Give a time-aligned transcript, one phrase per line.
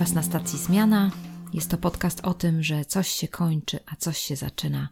[0.00, 1.10] Was na stacji Zmiana.
[1.52, 4.88] Jest to podcast o tym, że coś się kończy, a coś się zaczyna,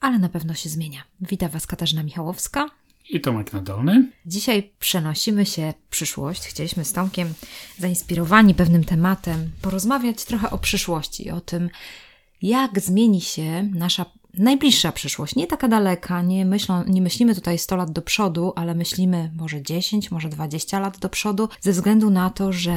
[0.00, 1.04] ale na pewno się zmienia.
[1.20, 2.70] Witam Was Katarzyna Michałowska.
[3.10, 4.10] I Tomek Nadolny.
[4.26, 6.42] Dzisiaj przenosimy się w przyszłość.
[6.42, 7.34] Chcieliśmy z Tomkiem,
[7.78, 11.70] zainspirowani pewnym tematem, porozmawiać trochę o przyszłości, o tym,
[12.42, 14.06] jak zmieni się nasza
[14.38, 18.74] najbliższa przyszłość, nie taka daleka, nie, myślą, nie myślimy tutaj 100 lat do przodu, ale
[18.74, 22.76] myślimy może 10, może 20 lat do przodu, ze względu na to, że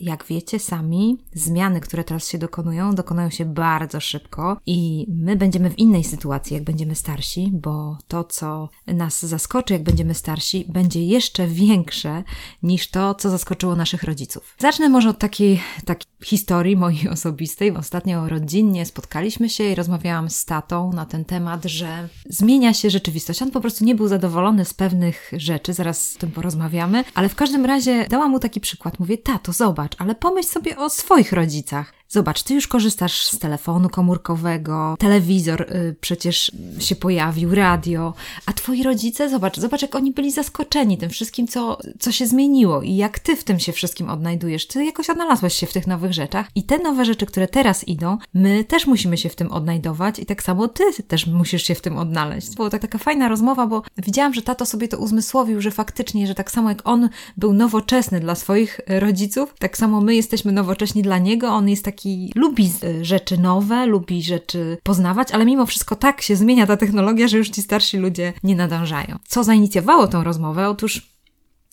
[0.00, 5.70] jak wiecie sami, zmiany, które teraz się dokonują, dokonują się bardzo szybko i my będziemy
[5.70, 11.04] w innej sytuacji, jak będziemy starsi, bo to, co nas zaskoczy, jak będziemy starsi, będzie
[11.04, 12.24] jeszcze większe
[12.62, 14.56] niż to, co zaskoczyło naszych rodziców.
[14.58, 17.76] Zacznę może od takiej, takiej historii mojej osobistej.
[17.76, 23.42] Ostatnio rodzinnie spotkaliśmy się i rozmawiałam z tatą na ten temat, że zmienia się rzeczywistość.
[23.42, 27.34] On po prostu nie był zadowolony z pewnych rzeczy, zaraz o tym porozmawiamy, ale w
[27.34, 28.98] każdym razie dałam mu taki przykład.
[28.98, 32.01] Mówię, tato, zobacz, ale pomyśl sobie o swoich rodzicach.
[32.12, 38.14] Zobacz, ty już korzystasz z telefonu komórkowego, telewizor y, przecież się pojawił, radio,
[38.46, 42.82] a twoi rodzice, zobacz, zobacz, jak oni byli zaskoczeni tym wszystkim, co, co się zmieniło
[42.82, 44.66] i jak ty w tym się wszystkim odnajdujesz.
[44.66, 48.18] Ty jakoś odnalazłeś się w tych nowych rzeczach i te nowe rzeczy, które teraz idą,
[48.34, 51.80] my też musimy się w tym odnajdować i tak samo ty też musisz się w
[51.80, 52.54] tym odnaleźć.
[52.56, 56.34] Była tak, taka fajna rozmowa, bo widziałam, że tato sobie to uzmysłowił, że faktycznie, że
[56.34, 61.18] tak samo jak on był nowoczesny dla swoich rodziców, tak samo my jesteśmy nowocześni dla
[61.18, 62.72] niego, on jest taki taki lubi
[63.02, 67.50] rzeczy nowe, lubi rzeczy poznawać, ale mimo wszystko tak się zmienia ta technologia, że już
[67.50, 69.18] ci starsi ludzie nie nadążają.
[69.28, 70.68] Co zainicjowało tą rozmowę?
[70.68, 71.11] Otóż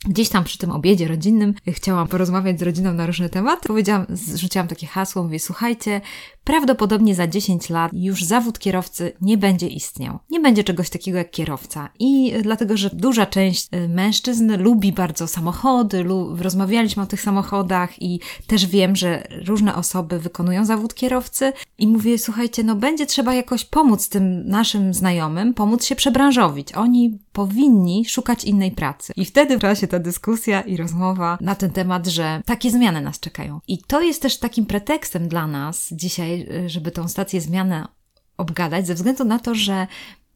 [0.06, 3.68] Gdzieś tam przy tym obiedzie rodzinnym chciałam porozmawiać z rodziną na różne tematy.
[3.68, 4.06] Powiedziałam,
[4.36, 6.02] rzuciłam takie hasło, mówię, słuchajcie,
[6.44, 10.20] prawdopodobnie za 10 lat już zawód kierowcy nie będzie istniał.
[10.30, 11.90] Nie będzie czegoś takiego jak kierowca.
[12.00, 18.02] I dlatego, że duża część y, mężczyzn lubi bardzo samochody, lub rozmawialiśmy o tych samochodach
[18.02, 23.34] i też wiem, że różne osoby wykonują zawód kierowcy i mówię, słuchajcie, no będzie trzeba
[23.34, 26.74] jakoś pomóc tym naszym znajomym, pomóc się przebranżowić.
[26.74, 29.14] Oni powinni szukać innej pracy.
[29.16, 33.20] I wtedy w czasie ta dyskusja i rozmowa na ten temat, że takie zmiany nas
[33.20, 33.60] czekają.
[33.68, 37.86] I to jest też takim pretekstem dla nas dzisiaj, żeby tą stację zmiany
[38.38, 39.88] obgadać, ze względu na to, że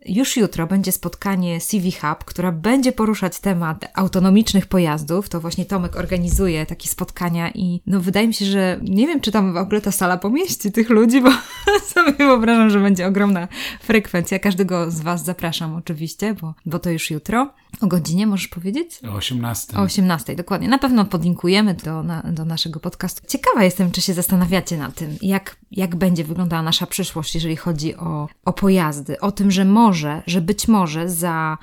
[0.05, 5.29] już jutro będzie spotkanie CV Hub, która będzie poruszać temat autonomicznych pojazdów.
[5.29, 9.31] To właśnie Tomek organizuje takie spotkania i no wydaje mi się, że nie wiem, czy
[9.31, 11.29] tam w ogóle ta sala pomieści tych ludzi, bo
[11.93, 13.47] sobie wyobrażam, że będzie ogromna
[13.81, 14.39] frekwencja.
[14.39, 17.53] Każdego z Was zapraszam oczywiście, bo, bo to już jutro.
[17.81, 18.99] O godzinie możesz powiedzieć?
[19.09, 19.77] O 18.
[19.77, 20.67] O 18, dokładnie.
[20.67, 23.27] Na pewno podlinkujemy do, na, do naszego podcastu.
[23.27, 27.95] Ciekawa jestem, czy się zastanawiacie nad tym, jak, jak będzie wyglądała nasza przyszłość, jeżeli chodzi
[27.95, 29.19] o, o pojazdy.
[29.19, 29.92] O tym, że może,
[30.27, 31.57] że być może za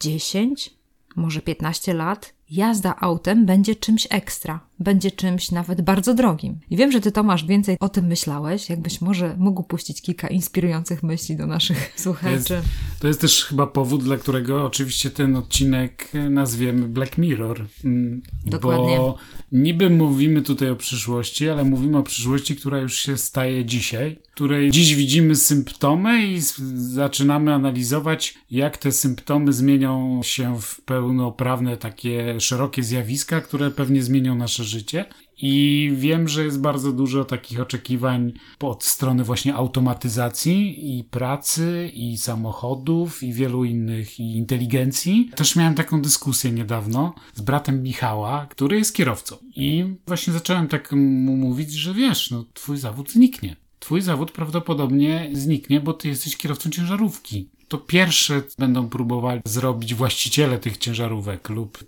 [0.00, 0.70] 10,
[1.16, 6.58] może 15 lat jazda autem będzie czymś ekstra, będzie czymś nawet bardzo drogim.
[6.70, 11.02] I wiem, że ty, Tomasz, więcej o tym myślałeś, jakbyś może mógł puścić kilka inspirujących
[11.02, 12.44] myśli do naszych słuchaczy.
[12.44, 12.68] To jest,
[13.00, 17.66] to jest też chyba powód, dla którego oczywiście ten odcinek nazwiemy Black Mirror.
[17.84, 18.96] Mm, Dokładnie.
[18.96, 19.18] Bo
[19.52, 24.70] niby mówimy tutaj o przyszłości, ale mówimy o przyszłości, która już się staje dzisiaj, której
[24.70, 26.40] dziś widzimy symptomy i
[26.74, 34.34] zaczynamy analizować, jak te symptomy zmienią się w pełnoprawne takie szerokie zjawiska, które pewnie zmienią
[34.34, 35.04] nasze życie.
[35.42, 42.18] I wiem, że jest bardzo dużo takich oczekiwań od strony właśnie automatyzacji i pracy, i
[42.18, 45.30] samochodów, i wielu innych, i inteligencji.
[45.36, 49.36] Też miałem taką dyskusję niedawno z bratem Michała, który jest kierowcą.
[49.56, 53.56] I właśnie zacząłem tak mu mówić, że wiesz, no twój zawód zniknie.
[53.78, 60.58] Twój zawód prawdopodobnie zniknie, bo ty jesteś kierowcą ciężarówki to pierwsze będą próbowali zrobić właściciele
[60.58, 61.84] tych ciężarówek lub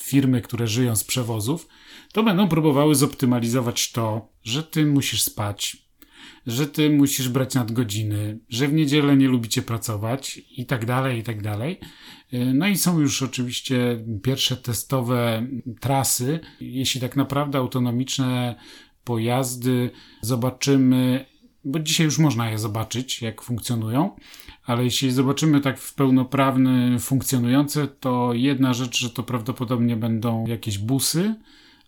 [0.00, 1.68] firmy, które żyją z przewozów,
[2.12, 5.76] to będą próbowały zoptymalizować to, że ty musisz spać,
[6.46, 11.22] że ty musisz brać nadgodziny, że w niedzielę nie lubicie pracować i tak dalej, i
[11.22, 11.80] tak dalej.
[12.54, 15.46] No i są już oczywiście pierwsze testowe
[15.80, 16.40] trasy.
[16.60, 18.54] Jeśli tak naprawdę autonomiczne
[19.04, 21.26] pojazdy zobaczymy,
[21.64, 24.16] bo dzisiaj już można je zobaczyć, jak funkcjonują,
[24.66, 30.78] ale jeśli zobaczymy tak w pełnoprawny funkcjonujące, to jedna rzecz, że to prawdopodobnie będą jakieś
[30.78, 31.34] busy,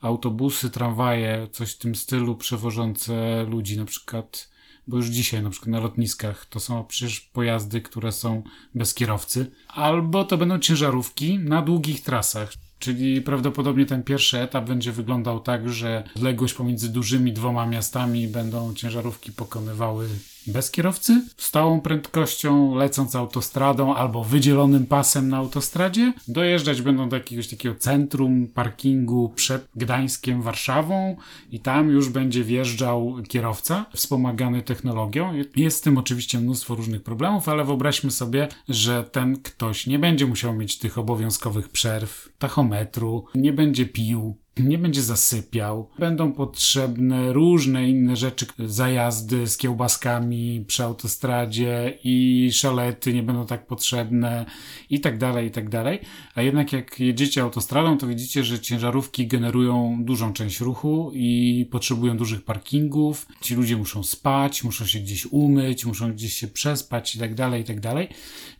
[0.00, 4.50] autobusy, tramwaje, coś w tym stylu przewożące ludzi, na przykład,
[4.86, 8.42] bo już dzisiaj na przykład na lotniskach to są przecież pojazdy, które są
[8.74, 12.52] bez kierowcy, albo to będą ciężarówki na długich trasach.
[12.78, 18.74] Czyli prawdopodobnie ten pierwszy etap będzie wyglądał tak, że odległość pomiędzy dużymi dwoma miastami będą
[18.74, 20.08] ciężarówki pokonywały
[20.46, 26.12] bez kierowcy, stałą prędkością, lecąc autostradą albo wydzielonym pasem na autostradzie.
[26.28, 31.16] Dojeżdżać będą do jakiegoś takiego centrum parkingu przed Gdańskiem, Warszawą
[31.50, 35.34] i tam już będzie wjeżdżał kierowca wspomagany technologią.
[35.56, 40.26] Jest z tym oczywiście mnóstwo różnych problemów, ale wyobraźmy sobie, że ten ktoś nie będzie
[40.26, 45.88] musiał mieć tych obowiązkowych przerw, tachometru, nie będzie pił, nie będzie zasypiał.
[45.98, 53.66] Będą potrzebne różne inne rzeczy, zajazdy z kiełbaskami przy autostradzie i szalety nie będą tak
[53.66, 54.46] potrzebne
[54.90, 55.98] i tak dalej, i tak dalej.
[56.34, 62.16] A jednak jak jedziecie autostradą, to widzicie, że ciężarówki generują dużą część ruchu i potrzebują
[62.16, 63.26] dużych parkingów.
[63.40, 67.62] Ci ludzie muszą spać, muszą się gdzieś umyć, muszą gdzieś się przespać i tak dalej,
[67.62, 68.08] i tak dalej.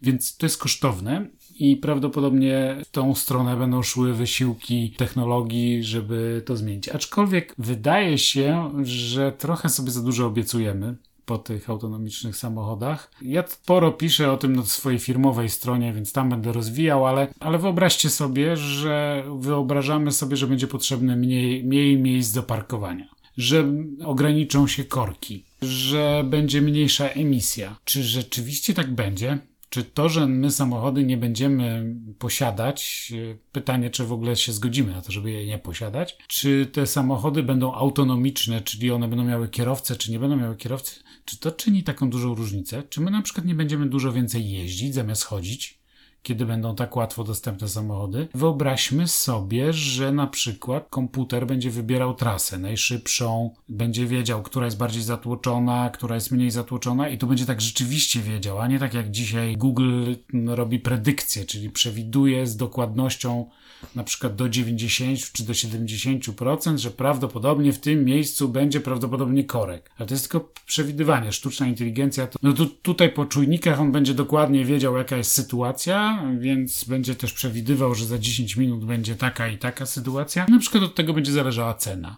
[0.03, 1.27] Więc to jest kosztowne
[1.59, 6.89] i prawdopodobnie w tą stronę będą szły wysiłki technologii, żeby to zmienić.
[6.89, 10.97] Aczkolwiek wydaje się, że trochę sobie za dużo obiecujemy
[11.27, 13.11] po tych autonomicznych samochodach.
[13.23, 17.59] Ja sporo piszę o tym na swojej firmowej stronie, więc tam będę rozwijał, ale, ale
[17.59, 23.73] wyobraźcie sobie, że wyobrażamy sobie, że będzie potrzebne mniej, mniej miejsc do parkowania, że
[24.05, 27.77] ograniczą się korki, że będzie mniejsza emisja.
[27.85, 29.39] Czy rzeczywiście tak będzie?
[29.75, 33.13] Czy to, że my samochody nie będziemy posiadać,
[33.53, 37.43] pytanie, czy w ogóle się zgodzimy na to, żeby je nie posiadać, czy te samochody
[37.43, 41.83] będą autonomiczne, czyli one będą miały kierowcę, czy nie będą miały kierowcy, czy to czyni
[41.83, 42.83] taką dużą różnicę?
[42.89, 45.84] Czy my na przykład nie będziemy dużo więcej jeździć zamiast chodzić?
[46.25, 48.29] Kiedy będą tak łatwo dostępne samochody.
[48.35, 55.03] Wyobraźmy sobie, że na przykład komputer będzie wybierał trasę najszybszą, będzie wiedział, która jest bardziej
[55.03, 59.11] zatłoczona, która jest mniej zatłoczona i to będzie tak rzeczywiście wiedział, a nie tak jak
[59.11, 60.15] dzisiaj Google
[60.47, 63.47] robi predykcje, czyli przewiduje z dokładnością
[63.95, 69.91] na przykład do 90 czy do 70%, że prawdopodobnie w tym miejscu będzie prawdopodobnie korek.
[69.99, 71.33] Ale to jest tylko przewidywanie.
[71.33, 76.14] Sztuczna inteligencja to, no tu, tutaj po czujnikach on będzie dokładnie wiedział, jaka jest sytuacja,
[76.39, 80.47] więc będzie też przewidywał, że za 10 minut będzie taka i taka sytuacja.
[80.49, 82.17] Na przykład od tego będzie zależała cena.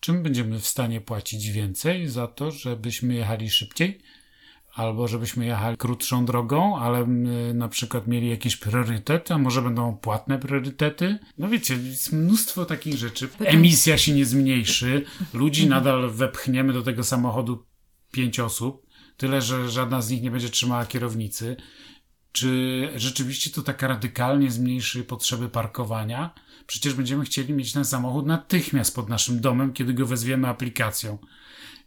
[0.00, 4.00] Czym będziemy w stanie płacić więcej za to, żebyśmy jechali szybciej?
[4.78, 7.06] albo żebyśmy jechali krótszą drogą, ale
[7.54, 11.18] na przykład mieli jakiś priorytet, a może będą płatne priorytety.
[11.38, 13.28] No wiecie, jest mnóstwo takich rzeczy.
[13.38, 15.04] Emisja się nie zmniejszy,
[15.34, 15.84] ludzi mhm.
[15.84, 17.64] nadal wepchniemy do tego samochodu
[18.12, 18.86] pięć osób,
[19.16, 21.56] tyle, że żadna z nich nie będzie trzymała kierownicy.
[22.32, 26.34] Czy rzeczywiście to tak radykalnie zmniejszy potrzeby parkowania?
[26.66, 31.18] Przecież będziemy chcieli mieć ten samochód natychmiast pod naszym domem, kiedy go wezwiemy aplikacją.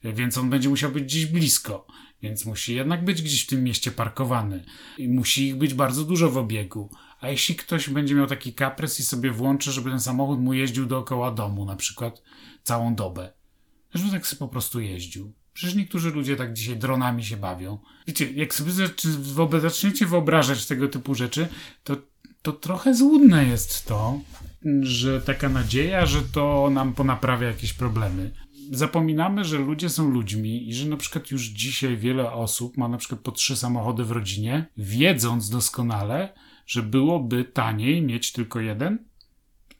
[0.03, 1.87] Więc on będzie musiał być gdzieś blisko
[2.21, 4.65] więc musi jednak być gdzieś w tym mieście parkowany.
[4.97, 6.89] I musi ich być bardzo dużo w obiegu.
[7.19, 10.85] A jeśli ktoś będzie miał taki kaprys i sobie włączy, żeby ten samochód mu jeździł
[10.85, 12.21] dookoła domu, na przykład
[12.63, 13.33] całą dobę,
[13.93, 15.33] żeby tak sobie po prostu jeździł.
[15.53, 17.77] Przecież niektórzy ludzie tak dzisiaj dronami się bawią.
[18.07, 18.71] Wiecie, jak sobie
[19.61, 21.47] zaczniecie wyobrażać tego typu rzeczy,
[21.83, 21.97] to,
[22.41, 24.19] to trochę złudne jest to,
[24.81, 28.31] że taka nadzieja, że to nam ponaprawia jakieś problemy
[28.71, 32.97] zapominamy, że ludzie są ludźmi i że na przykład już dzisiaj wiele osób ma na
[32.97, 36.33] przykład po trzy samochody w rodzinie, wiedząc doskonale,
[36.67, 39.05] że byłoby taniej mieć tylko jeden,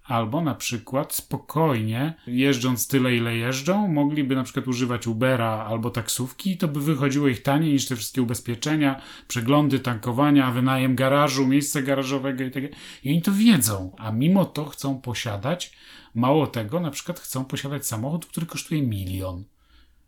[0.03, 6.51] albo na przykład spokojnie, jeżdżąc tyle, ile jeżdżą, mogliby na przykład używać Ubera albo taksówki
[6.51, 11.81] i to by wychodziło ich taniej niż te wszystkie ubezpieczenia, przeglądy tankowania, wynajem garażu, miejsca
[11.81, 12.63] garażowego i tak
[13.03, 15.71] I oni to wiedzą, a mimo to chcą posiadać
[16.15, 19.43] Mało tego, na przykład chcą posiadać samochód, który kosztuje milion.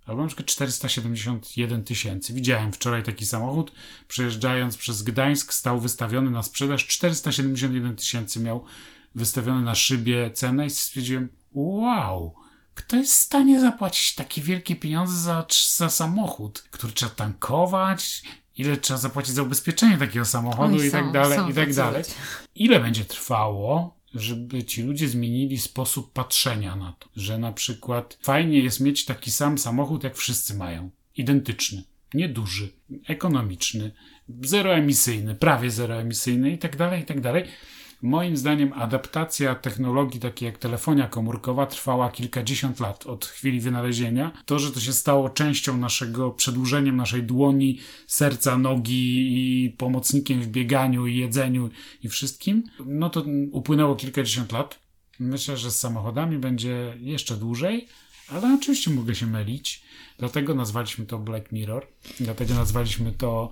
[0.05, 2.33] Albo na przykład 471 tysięcy.
[2.33, 3.71] Widziałem wczoraj taki samochód,
[4.07, 6.87] przejeżdżając przez Gdańsk, stał wystawiony na sprzedaż.
[6.87, 8.63] 471 tysięcy miał
[9.15, 12.35] wystawiony na szybie cenę i stwierdziłem, wow,
[12.73, 18.23] kto jest w stanie zapłacić takie wielkie pieniądze za, za samochód, który trzeba tankować,
[18.57, 22.03] ile trzeba zapłacić za ubezpieczenie takiego samochodu Oni i tak dalej, i tak dalej.
[22.55, 28.59] Ile będzie trwało, żeby ci ludzie zmienili sposób patrzenia na to, że na przykład fajnie
[28.59, 32.69] jest mieć taki sam samochód, jak wszyscy mają, identyczny, nieduży,
[33.07, 33.91] ekonomiczny,
[34.41, 37.43] zeroemisyjny, prawie zeroemisyjny i tak dalej, i tak dalej.
[38.03, 44.31] Moim zdaniem adaptacja technologii takiej jak telefonia komórkowa trwała kilkadziesiąt lat od chwili wynalezienia.
[44.45, 50.47] To, że to się stało częścią naszego, przedłużeniem naszej dłoni, serca, nogi i pomocnikiem w
[50.47, 51.69] bieganiu i jedzeniu
[52.03, 54.79] i wszystkim, no to upłynęło kilkadziesiąt lat.
[55.19, 57.87] Myślę, że z samochodami będzie jeszcze dłużej,
[58.29, 59.82] Ale oczywiście mogę się mylić.
[60.19, 61.87] Dlatego nazwaliśmy to Black Mirror.
[62.19, 63.51] Dlatego nazwaliśmy to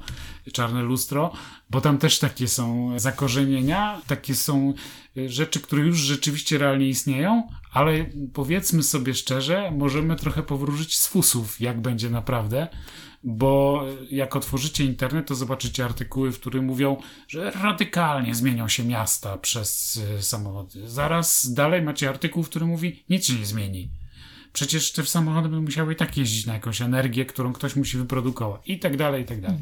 [0.53, 1.33] Czarne Lustro,
[1.69, 4.73] bo tam też takie są zakorzenienia, takie są
[5.17, 11.07] y, rzeczy, które już rzeczywiście realnie istnieją, ale powiedzmy sobie szczerze, możemy trochę powróżyć z
[11.07, 12.67] fusów, jak będzie naprawdę
[13.23, 19.37] bo jak otworzycie internet, to zobaczycie artykuły, w których mówią, że radykalnie zmienią się miasta
[19.37, 20.89] przez y, samochody.
[20.89, 23.89] Zaraz dalej macie artykuł, w którym mówi, nic się nie zmieni.
[24.53, 28.61] Przecież te samochody będą musiały i tak jeździć na jakąś energię, którą ktoś musi wyprodukować.
[28.65, 29.57] I tak dalej, i tak dalej.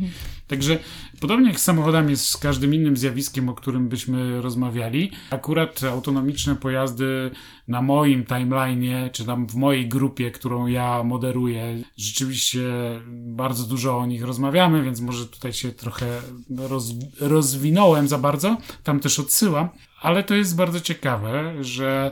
[0.48, 0.80] Także
[1.20, 6.56] podobnie jak z samochodami jest z każdym innym zjawiskiem, o którym byśmy rozmawiali, akurat autonomiczne
[6.56, 7.32] pojazdy
[7.68, 12.62] na moim timeline'ie, czy tam w mojej grupie, którą ja moderuję, rzeczywiście
[13.10, 16.22] bardzo dużo o nich rozmawiamy, więc może tutaj się trochę
[16.58, 19.70] roz, rozwinąłem za bardzo, tam też odsyłam,
[20.02, 22.12] ale to jest bardzo ciekawe, że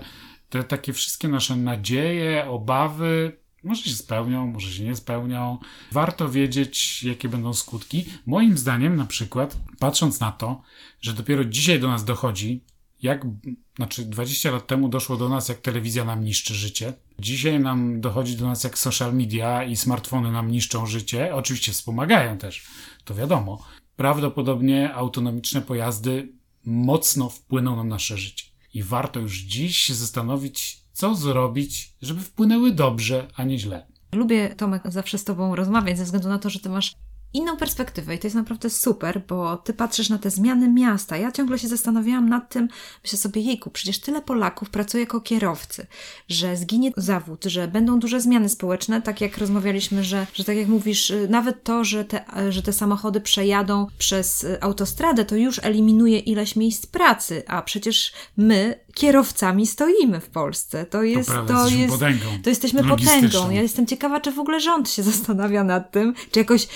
[0.49, 5.57] te takie wszystkie nasze nadzieje, obawy, może się spełnią, może się nie spełnią.
[5.91, 8.05] Warto wiedzieć, jakie będą skutki.
[8.25, 10.61] Moim zdaniem, na przykład, patrząc na to,
[11.01, 12.63] że dopiero dzisiaj do nas dochodzi,
[13.01, 13.25] jak,
[13.75, 16.93] znaczy 20 lat temu doszło do nas, jak telewizja nam niszczy życie.
[17.19, 21.35] Dzisiaj nam dochodzi do nas, jak social media i smartfony nam niszczą życie.
[21.35, 22.67] Oczywiście wspomagają też,
[23.05, 23.65] to wiadomo.
[23.95, 26.31] Prawdopodobnie autonomiczne pojazdy
[26.65, 28.45] mocno wpłyną na nasze życie.
[28.73, 33.87] I warto już dziś się zastanowić, co zrobić, żeby wpłynęły dobrze, a nie źle.
[34.11, 36.93] Lubię, Tomek, zawsze z Tobą rozmawiać, ze względu na to, że Ty masz
[37.37, 41.17] inną perspektywę i to jest naprawdę super, bo ty patrzysz na te zmiany miasta.
[41.17, 42.67] Ja ciągle się zastanawiałam nad tym,
[43.03, 45.87] myślę sobie, jejku, przecież tyle Polaków pracuje jako kierowcy,
[46.29, 50.67] że zginie zawód, że będą duże zmiany społeczne, tak jak rozmawialiśmy, że, że tak jak
[50.67, 55.59] mówisz, y, nawet to, że te, że te samochody przejadą przez y, autostradę, to już
[55.63, 60.85] eliminuje ileś miejsc pracy, a przecież my kierowcami stoimy w Polsce.
[60.85, 63.49] To jest, to, prawda, to jest, potęgą, to jesteśmy potęgą.
[63.49, 66.67] Ja jestem ciekawa, czy w ogóle rząd się zastanawia nad tym, czy jakoś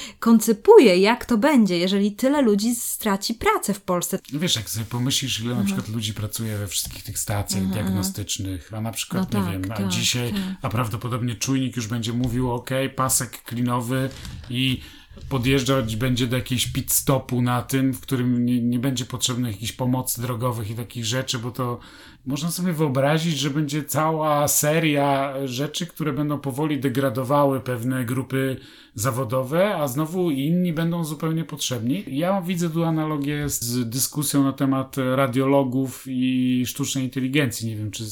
[0.98, 4.20] jak to będzie, jeżeli tyle ludzi straci pracę w Polsce.
[4.34, 8.74] No wiesz, jak sobie pomyślisz, ile na przykład ludzi pracuje we wszystkich tych stacjach diagnostycznych,
[8.74, 10.41] a na przykład, no nie tak, wiem, tak, a dzisiaj, tak.
[10.62, 14.10] a prawdopodobnie czujnik już będzie mówił, ok, pasek klinowy
[14.50, 14.81] i
[15.30, 19.72] podjeżdżać będzie do jakiegoś pit stopu na tym, w którym nie, nie będzie potrzebnych jakichś
[19.72, 21.80] pomocy drogowych i takich rzeczy, bo to
[22.25, 28.58] można sobie wyobrazić, że będzie cała seria rzeczy, które będą powoli degradowały pewne grupy
[28.96, 32.03] zawodowe, a znowu inni będą zupełnie potrzebni.
[32.08, 37.68] Ja widzę tu analogię z dyskusją na temat radiologów i sztucznej inteligencji.
[37.68, 38.03] Nie wiem, czy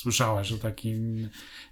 [0.00, 1.28] słyszałaś o takim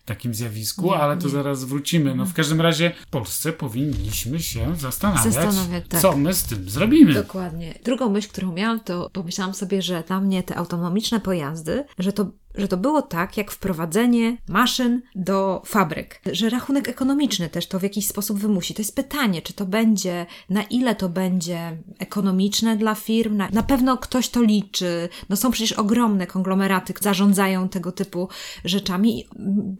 [0.08, 2.14] takim zjawisku, ale to zaraz wrócimy.
[2.14, 6.00] No w każdym razie w Polsce powinniśmy się zastanawiać, zastanawiać tak.
[6.00, 7.14] co my z tym zrobimy.
[7.14, 7.74] Dokładnie.
[7.84, 12.26] Drugą myśl, którą miałam, to pomyślałam sobie, że dla mnie te autonomiczne pojazdy, że to
[12.58, 17.82] że to było tak, jak wprowadzenie maszyn do fabryk, że rachunek ekonomiczny też to w
[17.82, 18.74] jakiś sposób wymusi.
[18.74, 23.62] To jest pytanie, czy to będzie, na ile to będzie ekonomiczne dla firm, na, na
[23.62, 25.08] pewno ktoś to liczy.
[25.28, 28.28] No są przecież ogromne konglomeraty, zarządzają tego typu
[28.64, 29.26] rzeczami.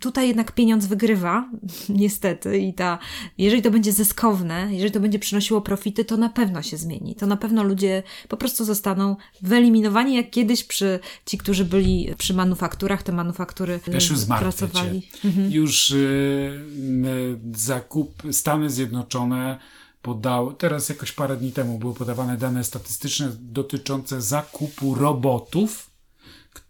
[0.01, 1.51] Tutaj jednak pieniądz wygrywa,
[1.89, 2.99] niestety, i ta,
[3.39, 7.15] jeżeli to będzie zyskowne, jeżeli to będzie przynosiło profity, to na pewno się zmieni.
[7.15, 12.35] To na pewno ludzie po prostu zostaną wyeliminowani, jak kiedyś przy ci, którzy byli przy
[12.35, 15.09] manufakturze manufakturach, te manufaktury już pracowali.
[15.25, 15.53] Mhm.
[15.53, 19.59] Już y, zakup Stany Zjednoczone
[20.03, 25.91] podały, teraz jakoś parę dni temu były podawane dane statystyczne dotyczące zakupu robotów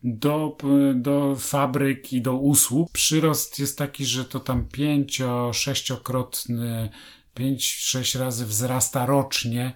[0.02, 0.56] do,
[0.94, 2.90] do fabryk i do usług.
[2.92, 6.90] Przyrost jest taki, że to tam pięcio, sześciokrotny,
[7.34, 9.72] pięć, sześć razy wzrasta rocznie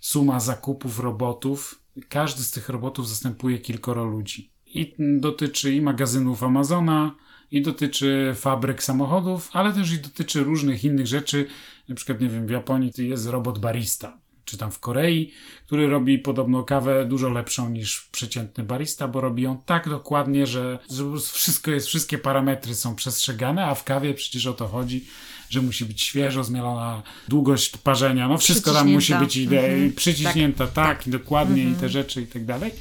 [0.00, 1.82] suma zakupów robotów.
[2.08, 7.14] Każdy z tych robotów zastępuje kilkoro ludzi i dotyczy i magazynów Amazona,
[7.50, 11.46] i dotyczy fabryk samochodów, ale też i dotyczy różnych innych rzeczy.
[11.88, 15.32] Na przykład, nie wiem, w Japonii jest robot barista, czy tam w Korei,
[15.66, 20.78] który robi podobno kawę dużo lepszą niż przeciętny barista, bo robi ją tak dokładnie, że,
[21.32, 25.04] wszystko jest, wszystkie parametry są przestrzegane, a w kawie przecież o to chodzi,
[25.50, 29.92] że musi być świeżo zmielona, długość parzenia, no wszystko tam musi być ide- mhm.
[29.92, 31.08] przyciśnięta, tak, tak, tak.
[31.08, 31.78] dokładnie mhm.
[31.78, 32.72] i te rzeczy i tak dalej.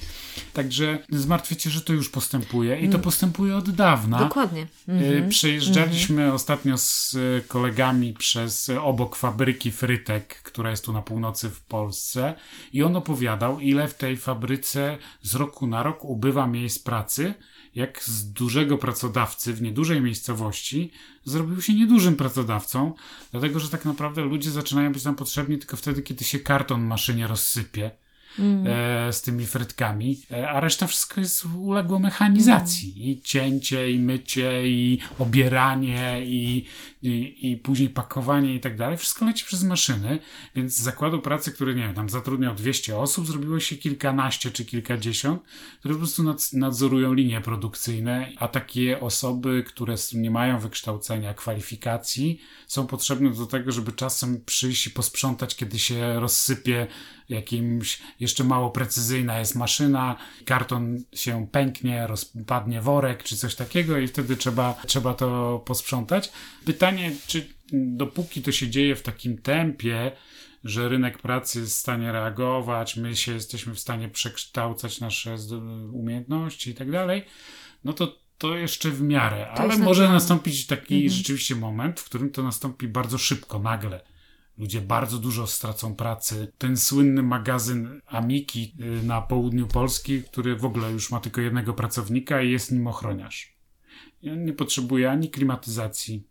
[0.53, 3.01] Także zmartwicie, że to już postępuje i to mm.
[3.01, 4.19] postępuje od dawna.
[4.19, 4.67] Dokładnie.
[4.87, 5.29] Mm-hmm.
[5.29, 6.33] Przejeżdżaliśmy mm-hmm.
[6.33, 11.61] ostatnio z e, kolegami przez e, obok fabryki frytek, która jest tu na północy w
[11.61, 12.33] Polsce
[12.73, 17.33] i on opowiadał, ile w tej fabryce z roku na rok ubywa miejsc pracy,
[17.75, 20.91] jak z dużego pracodawcy w niedużej miejscowości
[21.23, 22.93] zrobił się niedużym pracodawcą,
[23.31, 27.27] dlatego że tak naprawdę ludzie zaczynają być nam potrzebni tylko wtedy, kiedy się karton maszynie
[27.27, 27.91] rozsypie
[28.39, 28.67] mm.
[28.67, 32.93] e, z tymi frytkami, e, a reszta wszystko jest uległo mechanizacji.
[32.95, 33.07] Mm.
[33.07, 36.65] I cięcie, i mycie, i obieranie, i,
[37.03, 38.97] i, i później pakowanie i tak dalej.
[38.97, 40.19] Wszystko leci przez maszyny,
[40.55, 44.65] więc z zakładu pracy, który, nie wiem, tam zatrudniał 200 osób, zrobiło się kilkanaście czy
[44.65, 45.41] kilkadziesiąt,
[45.79, 46.23] które po prostu
[46.53, 53.71] nadzorują linie produkcyjne, a takie osoby, które nie mają wykształcenia, kwalifikacji, są potrzebne do tego,
[53.71, 56.87] żeby czasem przyjść i posprzątać, kiedy się rozsypie
[57.29, 60.15] jakimś jeszcze mało precyzyjna jest maszyna,
[60.45, 66.31] karton się pęknie, rozpadnie worek czy coś takiego i wtedy trzeba, trzeba to posprzątać.
[66.65, 70.11] Pytanie, czy dopóki to się dzieje w takim tempie,
[70.63, 75.35] że rynek pracy jest w stanie reagować, my się jesteśmy w stanie przekształcać nasze
[75.93, 77.25] umiejętności i tak dalej,
[77.83, 81.13] no to to jeszcze w miarę, ale może nastąpić taki mhm.
[81.13, 84.01] rzeczywiście moment, w którym to nastąpi bardzo szybko, nagle.
[84.57, 86.51] Ludzie bardzo dużo stracą pracy.
[86.57, 91.73] Ten słynny magazyn Amiki y, na południu Polski, który w ogóle już ma tylko jednego
[91.73, 93.55] pracownika i jest nim ochroniarz.
[94.21, 96.23] I on nie potrzebuje ani klimatyzacji,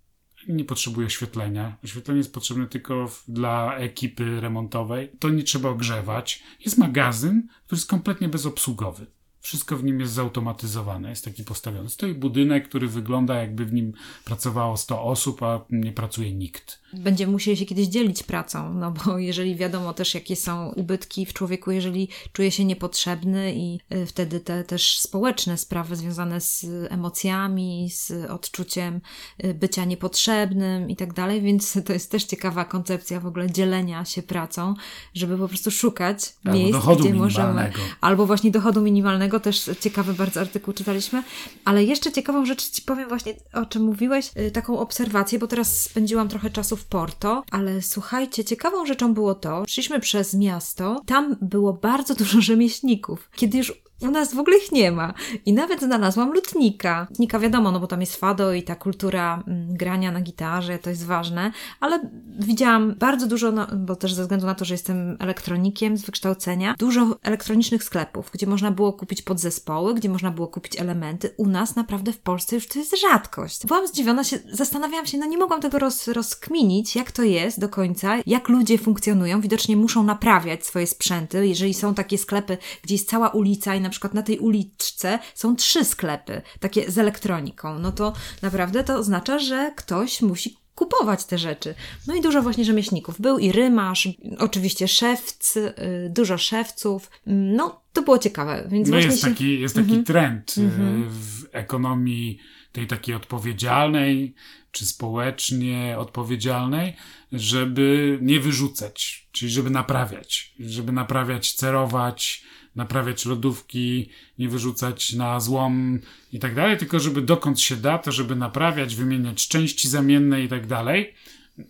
[0.49, 1.77] nie potrzebuje oświetlenia.
[1.85, 5.11] Oświetlenie jest potrzebne tylko dla ekipy remontowej.
[5.19, 6.43] To nie trzeba ogrzewać.
[6.65, 9.07] Jest magazyn, który jest kompletnie bezobsługowy.
[9.45, 11.91] Wszystko w nim jest zautomatyzowane, jest taki postawiony.
[11.91, 13.93] Stoi budynek, który wygląda jakby w nim
[14.25, 19.19] pracowało 100 osób, a nie pracuje nikt będziemy musieli się kiedyś dzielić pracą, no bo
[19.31, 24.41] jeżeli wiadomo też, jakie są ubytki w człowieku, jeżeli czuje się niepotrzebny i y, wtedy
[24.41, 29.01] te też społeczne sprawy związane z emocjami, z odczuciem
[29.45, 34.05] y, bycia niepotrzebnym i tak dalej, więc to jest też ciekawa koncepcja w ogóle dzielenia
[34.05, 34.75] się pracą,
[35.15, 37.73] żeby po prostu szukać albo miejsc, gdzie możemy.
[38.01, 41.23] Albo właśnie dochodu minimalnego, też ciekawy bardzo artykuł czytaliśmy,
[41.65, 45.81] ale jeszcze ciekawą rzecz Ci powiem właśnie, o czym mówiłeś, y, taką obserwację, bo teraz
[45.81, 51.37] spędziłam trochę czasu w Porto, ale słuchajcie, ciekawą rzeczą było to, szliśmy przez miasto, tam
[51.41, 53.31] było bardzo dużo rzemieślników.
[53.37, 55.15] Kiedy już u nas w ogóle ich nie ma.
[55.47, 57.07] I nawet znalazłam lutnika.
[57.11, 60.91] Lutnika wiadomo, no bo tam jest fado i ta kultura mm, grania na gitarze, to
[60.91, 65.17] jest ważne, ale widziałam bardzo dużo, no, bo też ze względu na to, że jestem
[65.21, 70.81] elektronikiem z wykształcenia, dużo elektronicznych sklepów, gdzie można było kupić podzespoły, gdzie można było kupić
[70.81, 71.35] elementy.
[71.37, 73.67] U nas naprawdę w Polsce już to jest rzadkość.
[73.67, 77.69] Byłam zdziwiona, się, zastanawiałam się, no nie mogłam tego roz, rozkminić, jak to jest do
[77.69, 79.41] końca, jak ludzie funkcjonują.
[79.41, 81.47] Widocznie muszą naprawiać swoje sprzęty.
[81.47, 85.57] Jeżeli są takie sklepy, gdzie jest cała ulica i na przykład na tej uliczce są
[85.57, 91.39] trzy sklepy, takie z elektroniką, no to naprawdę to oznacza, że ktoś musi kupować te
[91.39, 91.75] rzeczy.
[92.07, 93.21] No i dużo właśnie rzemieślników.
[93.21, 95.73] Był i rymarz, oczywiście szewcy,
[96.09, 97.11] dużo szewców.
[97.27, 98.69] No, to było ciekawe.
[98.71, 99.27] Więc no jest, się...
[99.27, 100.05] taki, jest taki mhm.
[100.05, 101.05] trend y, mhm.
[101.09, 102.39] w ekonomii
[102.73, 104.35] tej takiej odpowiedzialnej,
[104.71, 106.97] czy społecznie odpowiedzialnej,
[107.33, 112.45] żeby nie wyrzucać, czyli żeby naprawiać, żeby naprawiać, cerować,
[112.77, 114.09] naprawiać lodówki,
[114.39, 115.99] nie wyrzucać na złom
[116.33, 120.49] i tak dalej, tylko żeby dokąd się da, to żeby naprawiać, wymieniać części zamienne i
[120.49, 121.15] tak dalej.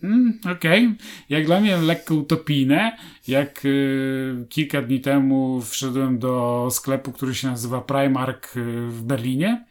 [0.03, 0.95] Mm, Okej, okay.
[1.29, 7.47] jak dla mnie lekko utopijne, jak y, kilka dni temu wszedłem do sklepu, który się
[7.47, 9.65] nazywa Primark y, w Berlinie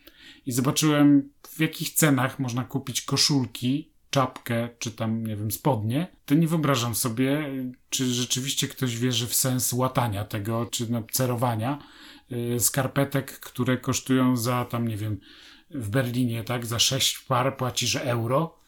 [0.47, 6.35] i zobaczyłem w jakich cenach można kupić koszulki czapkę, czy tam, nie wiem, spodnie, to
[6.35, 7.51] nie wyobrażam sobie,
[7.91, 11.79] czy rzeczywiście ktoś wierzy w sens łatania tego, czy no, cerowania
[12.31, 15.21] yy, skarpetek, które kosztują za tam, nie wiem,
[15.71, 18.59] w Berlinie, tak, za sześć par płacisz euro,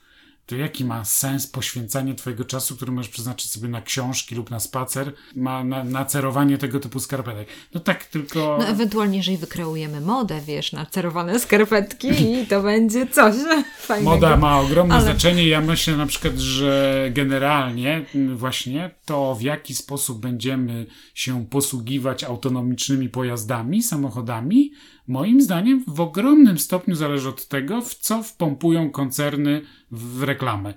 [0.47, 4.61] to jaki ma sens poświęcanie Twojego czasu, który możesz przeznaczyć sobie na książki lub na
[4.61, 7.49] spacer, ma na, na cerowanie tego typu skarpetek?
[7.75, 8.57] No tak, tylko.
[8.61, 13.35] No ewentualnie, jeżeli wykreujemy modę, wiesz, na cerowane skarpetki i to będzie coś
[13.87, 14.11] fajnego.
[14.11, 15.05] Moda ma ogromne Ale...
[15.05, 15.49] znaczenie.
[15.49, 18.05] Ja myślę na przykład, że generalnie
[18.35, 24.73] właśnie to, w jaki sposób będziemy się posługiwać autonomicznymi pojazdami, samochodami,
[25.09, 30.75] moim zdaniem w ogromnym stopniu zależy od tego, w co wpompują koncerny w reklamę.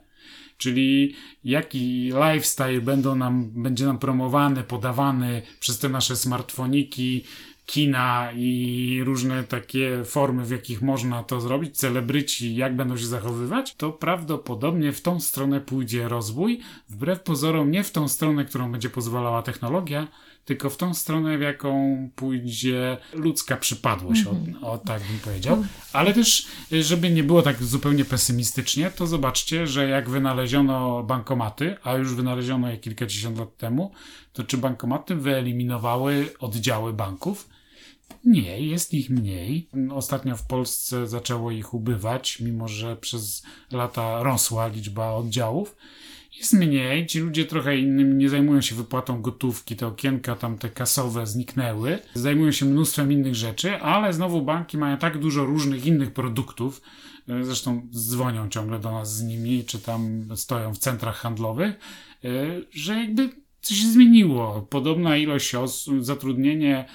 [0.57, 7.23] Czyli jaki lifestyle będą nam, będzie nam promowany, podawany przez te nasze smartfoniki,
[7.69, 13.75] kina i różne takie formy, w jakich można to zrobić, celebryci, jak będą się zachowywać,
[13.75, 18.89] to prawdopodobnie w tą stronę pójdzie rozwój, wbrew pozorom nie w tą stronę, którą będzie
[18.89, 20.07] pozwalała technologia,
[20.49, 24.63] tylko w tą stronę, w jaką pójdzie ludzka przypadłość, mm -hmm.
[24.63, 25.53] o, o, tak bym powiedział.
[25.55, 25.73] Mhm.
[25.93, 31.93] Ale też, żeby nie było tak zupełnie pesymistycznie, to zobaczcie, że jak wynaleziono bankomaty, a
[31.93, 33.91] już wynaleziono je kilkadziesiąt lat temu,
[34.33, 37.49] to czy bankomaty wyeliminowały oddziały banków?
[38.25, 39.69] Nie, jest ich mniej.
[39.91, 45.75] Ostatnio w Polsce zaczęło ich ubywać, mimo że przez lata rosła liczba oddziałów.
[46.39, 50.69] Jest mniej, ci ludzie trochę innym nie zajmują się wypłatą gotówki, te okienka tam te
[50.69, 56.13] kasowe zniknęły, zajmują się mnóstwem innych rzeczy, ale znowu banki mają tak dużo różnych innych
[56.13, 56.82] produktów,
[57.30, 61.80] e, zresztą dzwonią ciągle do nas z nimi, czy tam stoją w centrach handlowych,
[62.23, 62.30] e,
[62.71, 63.30] że jakby
[63.62, 64.67] coś się zmieniło.
[64.69, 66.86] Podobna ilość osób, zatrudnienie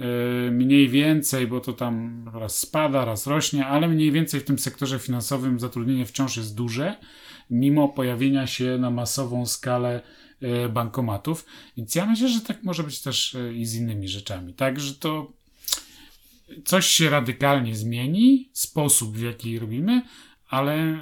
[0.00, 4.58] e, mniej więcej, bo to tam raz spada, raz rośnie, ale mniej więcej w tym
[4.58, 6.96] sektorze finansowym zatrudnienie wciąż jest duże
[7.52, 10.02] mimo pojawienia się na masową skalę
[10.40, 11.46] e, bankomatów.
[11.76, 14.54] Więc ja myślę, że tak może być też e, i z innymi rzeczami.
[14.54, 15.32] Tak, że to
[16.64, 20.02] coś się radykalnie zmieni, sposób w jaki robimy,
[20.48, 21.00] ale e,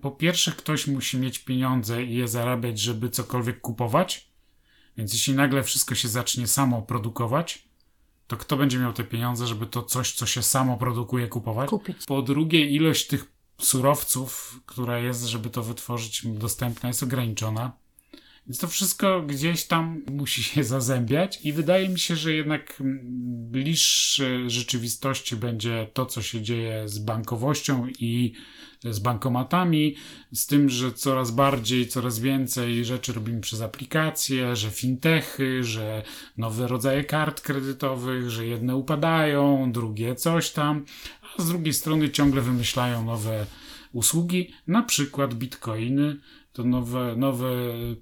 [0.00, 4.28] po pierwsze ktoś musi mieć pieniądze i je zarabiać, żeby cokolwiek kupować.
[4.96, 7.64] Więc jeśli nagle wszystko się zacznie samo produkować,
[8.26, 11.70] to kto będzie miał te pieniądze, żeby to coś, co się samo produkuje, kupować?
[11.70, 11.96] Kupić.
[12.06, 17.72] Po drugie, ilość tych surowców, która jest, żeby to wytworzyć, dostępna, jest ograniczona.
[18.46, 22.82] Więc to wszystko gdzieś tam musi się zazębiać i wydaje mi się, że jednak
[23.50, 28.32] bliższe rzeczywistości będzie to, co się dzieje z bankowością i
[28.90, 29.96] z bankomatami,
[30.32, 36.02] z tym, że coraz bardziej, coraz więcej rzeczy robimy przez aplikacje, że fintechy, że
[36.36, 40.84] nowe rodzaje kart kredytowych, że jedne upadają, drugie coś tam,
[41.38, 43.46] a z drugiej strony ciągle wymyślają nowe
[43.92, 46.16] usługi, na przykład bitcoiny,
[46.52, 47.50] to nowe, nowe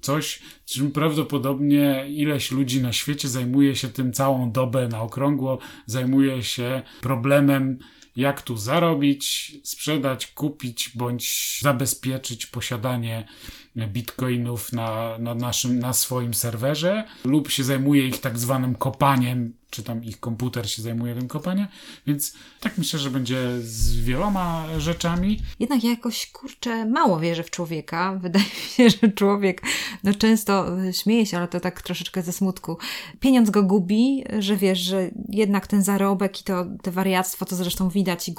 [0.01, 6.43] coś, czym prawdopodobnie ileś ludzi na świecie zajmuje się tym całą dobę na okrągło, zajmuje
[6.43, 7.79] się problemem,
[8.17, 13.29] jak tu zarobić, sprzedać, kupić bądź zabezpieczyć posiadanie
[13.77, 19.83] bitcoinów na, na, naszym, na swoim serwerze, lub się zajmuje ich tak zwanym kopaniem czy
[19.83, 21.67] tam ich komputer się zajmuje tym kopaniem,
[22.07, 25.41] więc tak myślę, że będzie z wieloma rzeczami.
[25.61, 28.13] Jednak ja jakoś, kurczę, mało wierzę w człowieka.
[28.23, 29.63] Wydaje mi się, że człowiek
[30.05, 32.79] no często e, śmieje się, ale to tak troszeczkę ze smutku.
[33.21, 37.89] Pieniądz go gubi, że wiesz, że jednak ten zarobek i to te wariactwo, to zresztą
[37.89, 38.35] widać i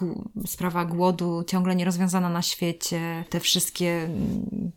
[0.45, 4.71] sprawa głodu ciągle nierozwiązana na świecie, te wszystkie mm,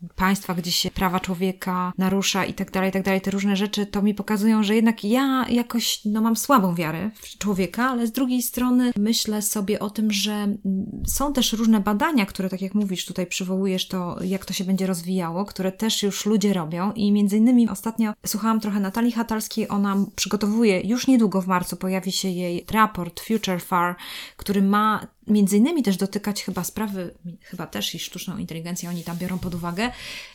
[0.54, 4.02] gdzie się prawa człowieka narusza i tak dalej, i tak dalej, te różne rzeczy, to
[4.02, 8.42] mi pokazują, że jednak ja jakoś, no mam słabą wiarę w człowieka, ale z drugiej
[8.42, 10.58] strony myślę sobie o tym, że mm,
[11.06, 14.86] są też różne badania, które, tak jak mówisz, tutaj przywołujesz to, jak to się będzie
[14.86, 19.96] rozwijało, które też już ludzie robią i między innymi ostatnio słuchałam trochę Natalii Hatalskiej, ona
[20.16, 23.96] przygotowuje, już niedługo w marcu pojawi się jej raport Future Far,
[24.36, 29.16] który ma między innymi też dotykać chyba sprawy, chyba też i sztuczną inteligencję oni tam
[29.16, 29.90] biorą pod uwagę,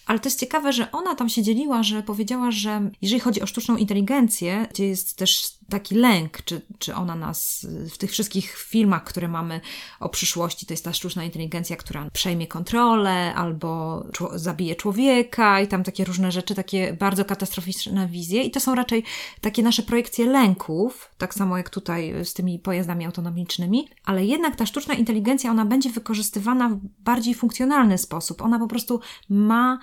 [0.06, 3.48] ale to jest ciekawe, że ona tam się dzieliła, że powiedziała, że jeżeli chodzi o
[3.48, 9.04] sztuczną inteligencję, gdzie jest też taki lęk, czy, czy ona nas w tych wszystkich filmach,
[9.04, 9.62] które mamy
[10.00, 14.04] o przyszłości, to jest ta sztuczna inteligencja, która przejmie kontrolę albo
[14.36, 19.04] zabije człowieka i tam takie różne rzeczy, takie bardzo katastroficzne wizje i to są raczej
[19.42, 24.66] takie nasze projekcje lęków, tak samo jak tutaj z tymi pojazdami autonomicznymi, ale jednak ta
[24.66, 28.42] sztuczna inteligencja, ona będzie wykorzystywana w bardziej funkcjonalny sposób.
[28.42, 29.80] Ona po prostu ma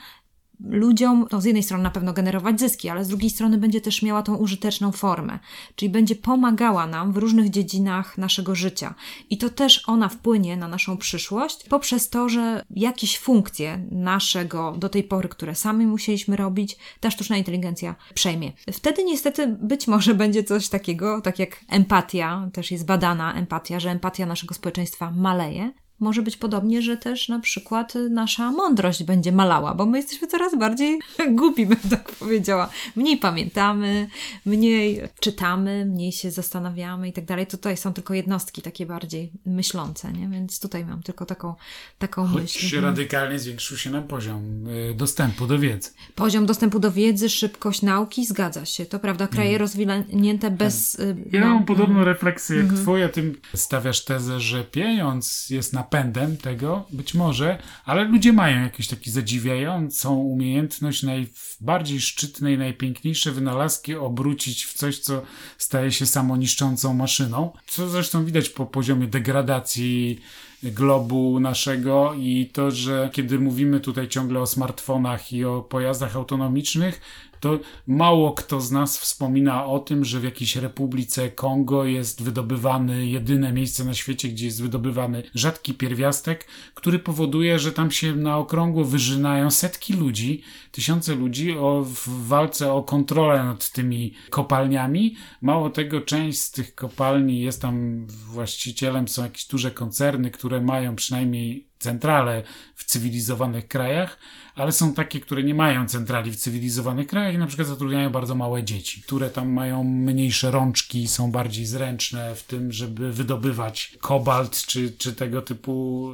[0.61, 4.03] ludziom, no z jednej strony na pewno generować zyski, ale z drugiej strony będzie też
[4.03, 5.39] miała tą użyteczną formę,
[5.75, 8.95] czyli będzie pomagała nam w różnych dziedzinach naszego życia.
[9.31, 14.89] I to też ona wpłynie na naszą przyszłość poprzez to, że jakieś funkcje naszego do
[14.89, 18.53] tej pory, które sami musieliśmy robić, ta sztuczna inteligencja przejmie.
[18.73, 23.91] Wtedy niestety być może będzie coś takiego, tak jak empatia, też jest badana empatia, że
[23.91, 29.75] empatia naszego społeczeństwa maleje, może być podobnie, że też na przykład nasza mądrość będzie malała,
[29.75, 30.99] bo my jesteśmy coraz bardziej
[31.39, 32.69] głupi, bym tak powiedziała.
[32.97, 34.09] Mniej pamiętamy,
[34.47, 37.47] mniej czytamy, mniej się zastanawiamy i tak dalej.
[37.47, 40.29] Tutaj są tylko jednostki takie bardziej myślące, nie?
[40.29, 41.55] Więc tutaj mam tylko taką,
[41.99, 42.65] taką Choć myśl.
[42.65, 42.85] Mhm.
[42.85, 45.91] radykalnie zwiększył się nam poziom y, dostępu do wiedzy.
[46.15, 48.87] Poziom dostępu do wiedzy, szybkość nauki, zgadza się.
[48.87, 49.61] To prawda, kraje mm.
[49.61, 50.95] rozwinięte bez...
[50.95, 52.05] Y, ja no, mam podobną mm.
[52.05, 52.83] refleksję jak mm.
[52.83, 53.09] twoja.
[53.09, 58.89] Ty stawiasz tezę, że pieniądz jest na napędem tego, być może, ale ludzie mają jakąś
[58.89, 65.23] taką zadziwiającą umiejętność najbardziej szczytne i najpiękniejsze wynalazki obrócić w coś, co
[65.59, 67.53] staje się samoniszczącą maszyną.
[67.67, 70.21] Co zresztą widać po poziomie degradacji
[70.63, 77.01] globu naszego i to, że kiedy mówimy tutaj ciągle o smartfonach i o pojazdach autonomicznych,
[77.47, 83.07] to mało kto z nas wspomina o tym, że w jakiejś Republice Kongo jest wydobywany
[83.07, 88.39] jedyne miejsce na świecie, gdzie jest wydobywany rzadki pierwiastek, który powoduje, że tam się na
[88.39, 95.17] okrągło wyżynają setki ludzi, tysiące ludzi o, w walce o kontrolę nad tymi kopalniami.
[95.43, 100.97] Mało tego, część z tych kopalni jest tam właścicielem, są jakieś duże koncerny, które mają
[100.97, 102.43] przynajmniej centrale
[102.75, 104.19] w cywilizowanych krajach,
[104.55, 108.35] ale są takie, które nie mają centrali w cywilizowanych krajach i na przykład zatrudniają bardzo
[108.35, 114.67] małe dzieci, które tam mają mniejsze rączki, są bardziej zręczne w tym, żeby wydobywać kobalt
[114.67, 116.13] czy, czy tego typu.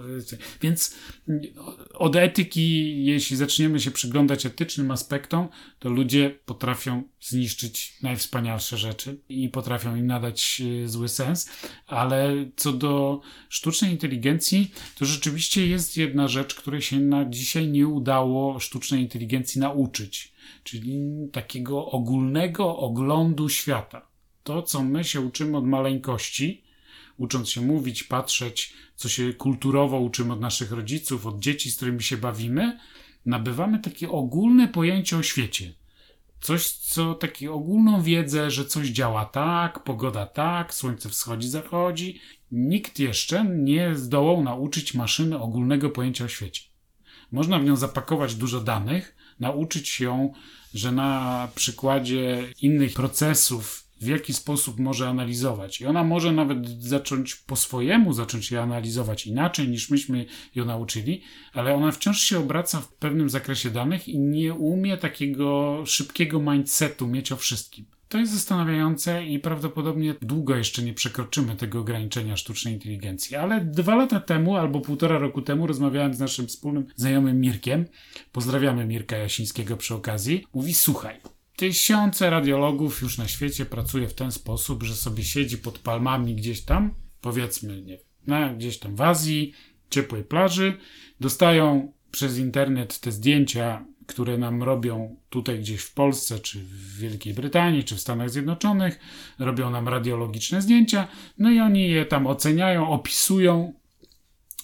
[0.60, 0.94] Więc
[1.94, 5.48] od etyki, jeśli zaczniemy się przyglądać etycznym aspektom,
[5.78, 11.50] to ludzie potrafią zniszczyć najwspanialsze rzeczy i potrafią im nadać e, zły sens,
[11.86, 17.86] ale co do sztucznej inteligencji, to rzeczywiście jest jedna rzecz, której się na dzisiaj nie
[17.86, 20.32] udało sztucznej inteligencji nauczyć,
[20.64, 21.00] czyli
[21.32, 24.08] takiego ogólnego oglądu świata.
[24.42, 26.64] To, co my się uczymy od maleńkości,
[27.16, 32.02] ucząc się mówić, patrzeć, co się kulturowo uczymy od naszych rodziców, od dzieci, z którymi
[32.02, 32.78] się bawimy,
[33.26, 35.81] nabywamy takie ogólne pojęcie o świecie.
[36.42, 42.20] Coś, co takie ogólną wiedzę, że coś działa tak, pogoda tak, słońce wschodzi, zachodzi.
[42.52, 46.62] Nikt jeszcze nie zdołał nauczyć maszyny ogólnego pojęcia o świecie.
[47.32, 50.32] Można w nią zapakować dużo danych, nauczyć ją,
[50.74, 55.80] że na przykładzie innych procesów w jaki sposób może analizować.
[55.80, 61.22] I ona może nawet zacząć po swojemu, zacząć je analizować inaczej niż myśmy ją nauczyli,
[61.52, 67.06] ale ona wciąż się obraca w pewnym zakresie danych i nie umie takiego szybkiego mindsetu
[67.06, 67.86] mieć o wszystkim.
[68.12, 73.36] To jest zastanawiające i prawdopodobnie długo jeszcze nie przekroczymy tego ograniczenia sztucznej inteligencji.
[73.36, 77.84] Ale dwa lata temu albo półtora roku temu rozmawiałem z naszym wspólnym znajomym Mirkiem.
[78.32, 80.46] Pozdrawiamy Mirka Jasińskiego przy okazji.
[80.54, 81.20] Mówi: Słuchaj,
[81.56, 86.62] Tysiące radiologów już na świecie pracuje w ten sposób, że sobie siedzi pod palmami gdzieś
[86.62, 89.52] tam, powiedzmy, nie na, gdzieś tam w Azji,
[89.90, 90.78] ciepłej plaży,
[91.20, 97.34] dostają przez internet te zdjęcia, które nam robią tutaj gdzieś w Polsce, czy w Wielkiej
[97.34, 98.98] Brytanii, czy w Stanach Zjednoczonych,
[99.38, 103.72] robią nam radiologiczne zdjęcia, no i oni je tam oceniają, opisują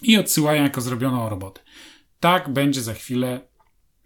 [0.01, 1.61] i odsyłają jako zrobioną robotę.
[2.19, 3.48] Tak będzie za chwilę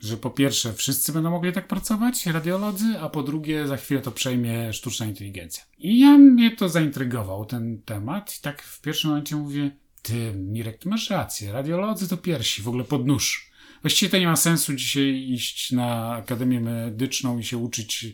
[0.03, 4.11] że po pierwsze wszyscy będą mogli tak pracować, radiolodzy, a po drugie za chwilę to
[4.11, 5.63] przejmie sztuczna inteligencja.
[5.77, 10.77] I ja mnie to zaintrygował, ten temat i tak w pierwszym momencie mówię, ty Mirek,
[10.77, 13.52] ty masz rację, radiolodzy to piersi, w ogóle pod nóż.
[13.84, 18.06] Właściwie to nie ma sensu dzisiaj iść na Akademię Medyczną i się uczyć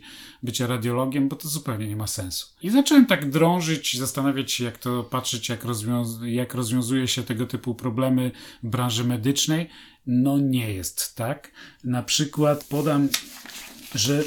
[0.43, 2.47] bycia radiologiem, bo to zupełnie nie ma sensu.
[2.61, 7.45] I zacząłem tak drążyć, zastanawiać się, jak to patrzeć, jak, rozwiąz jak rozwiązuje się tego
[7.45, 8.31] typu problemy
[8.63, 9.69] w branży medycznej.
[10.07, 11.51] No nie jest tak.
[11.83, 13.09] Na przykład podam,
[13.95, 14.23] że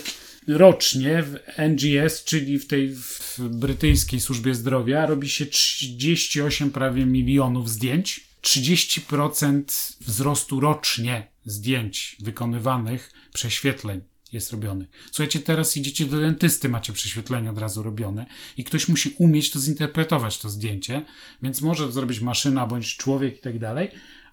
[0.48, 7.70] rocznie w NGS, czyli w tej w brytyjskiej służbie zdrowia, robi się 38 prawie milionów
[7.70, 8.31] zdjęć.
[8.42, 9.62] 30%
[10.00, 14.00] wzrostu rocznie zdjęć wykonywanych, prześwietleń
[14.32, 14.86] jest robiony.
[15.06, 18.26] Słuchajcie, teraz idziecie do dentysty, macie prześwietlenie od razu robione
[18.56, 21.04] i ktoś musi umieć to zinterpretować, to zdjęcie,
[21.42, 23.88] więc może to zrobić maszyna bądź człowiek i tak dalej,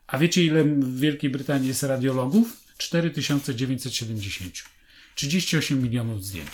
[0.08, 2.64] a wiecie, ile w Wielkiej Brytanii jest radiologów?
[2.78, 4.64] 4970.
[5.16, 6.52] 38 milionów zdjęć.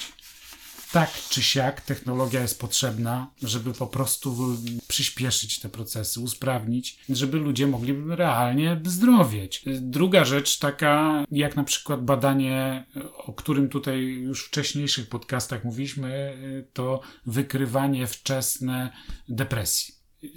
[0.95, 7.67] Tak czy siak technologia jest potrzebna, żeby po prostu przyspieszyć te procesy, usprawnić, żeby ludzie
[7.67, 9.63] mogli realnie zdrowieć.
[9.81, 12.85] Druga rzecz taka, jak na przykład badanie,
[13.17, 16.37] o którym tutaj już w wcześniejszych podcastach mówiliśmy,
[16.73, 18.91] to wykrywanie wczesne
[19.29, 19.94] depresji.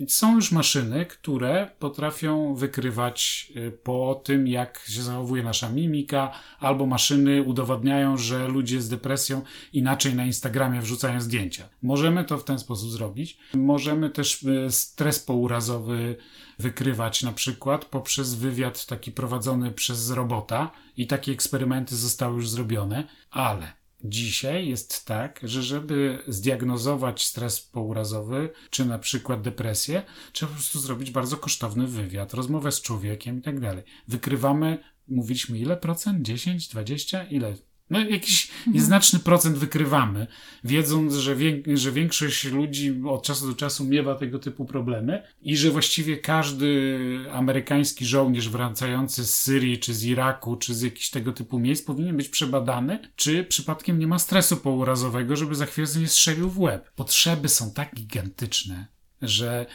[0.08, 6.86] Są już maszyny, które potrafią wykrywać y, po tym, jak się zachowuje nasza mimika, albo
[6.86, 11.68] maszyny udowadniają, że ludzie z depresją inaczej na Instagramie wrzucają zdjęcia.
[11.82, 13.38] Możemy to w ten sposób zrobić.
[13.54, 16.16] Możemy też y, stres pourazowy
[16.58, 23.04] wykrywać na przykład poprzez wywiad taki prowadzony przez robota i takie eksperymenty zostały już zrobione,
[23.30, 30.54] ale Dzisiaj jest tak, że żeby zdiagnozować stres pourazowy, czy na przykład depresję, trzeba po
[30.54, 33.84] prostu zrobić bardzo kosztowny wywiad, rozmowę z człowiekiem i tak dalej.
[34.08, 36.22] Wykrywamy, mówiliśmy ile procent?
[36.22, 37.24] 10, 20?
[37.24, 37.54] Ile?
[37.90, 38.74] No, jakiś mhm.
[38.76, 40.26] nieznaczny procent wykrywamy,
[40.64, 41.36] wiedząc, że,
[41.74, 46.98] że większość ludzi od czasu do czasu miewa tego typu problemy i że właściwie każdy
[47.32, 52.16] amerykański żołnierz wracający z Syrii, czy z Iraku, czy z jakichś tego typu miejsc powinien
[52.16, 56.90] być przebadany, czy przypadkiem nie ma stresu pourazowego, żeby za chwilę nie strzelił w łeb.
[56.96, 58.86] Potrzeby są tak gigantyczne,
[59.22, 59.66] że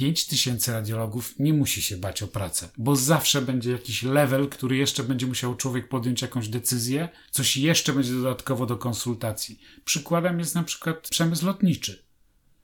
[0.00, 4.76] 5 tysięcy radiologów nie musi się bać o pracę, bo zawsze będzie jakiś level, który
[4.76, 9.60] jeszcze będzie musiał człowiek podjąć jakąś decyzję, coś jeszcze będzie dodatkowo do konsultacji.
[9.84, 12.04] Przykładem jest na przykład przemysł lotniczy.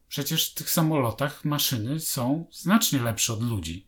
[0.09, 3.86] Przecież w tych samolotach maszyny są znacznie lepsze od ludzi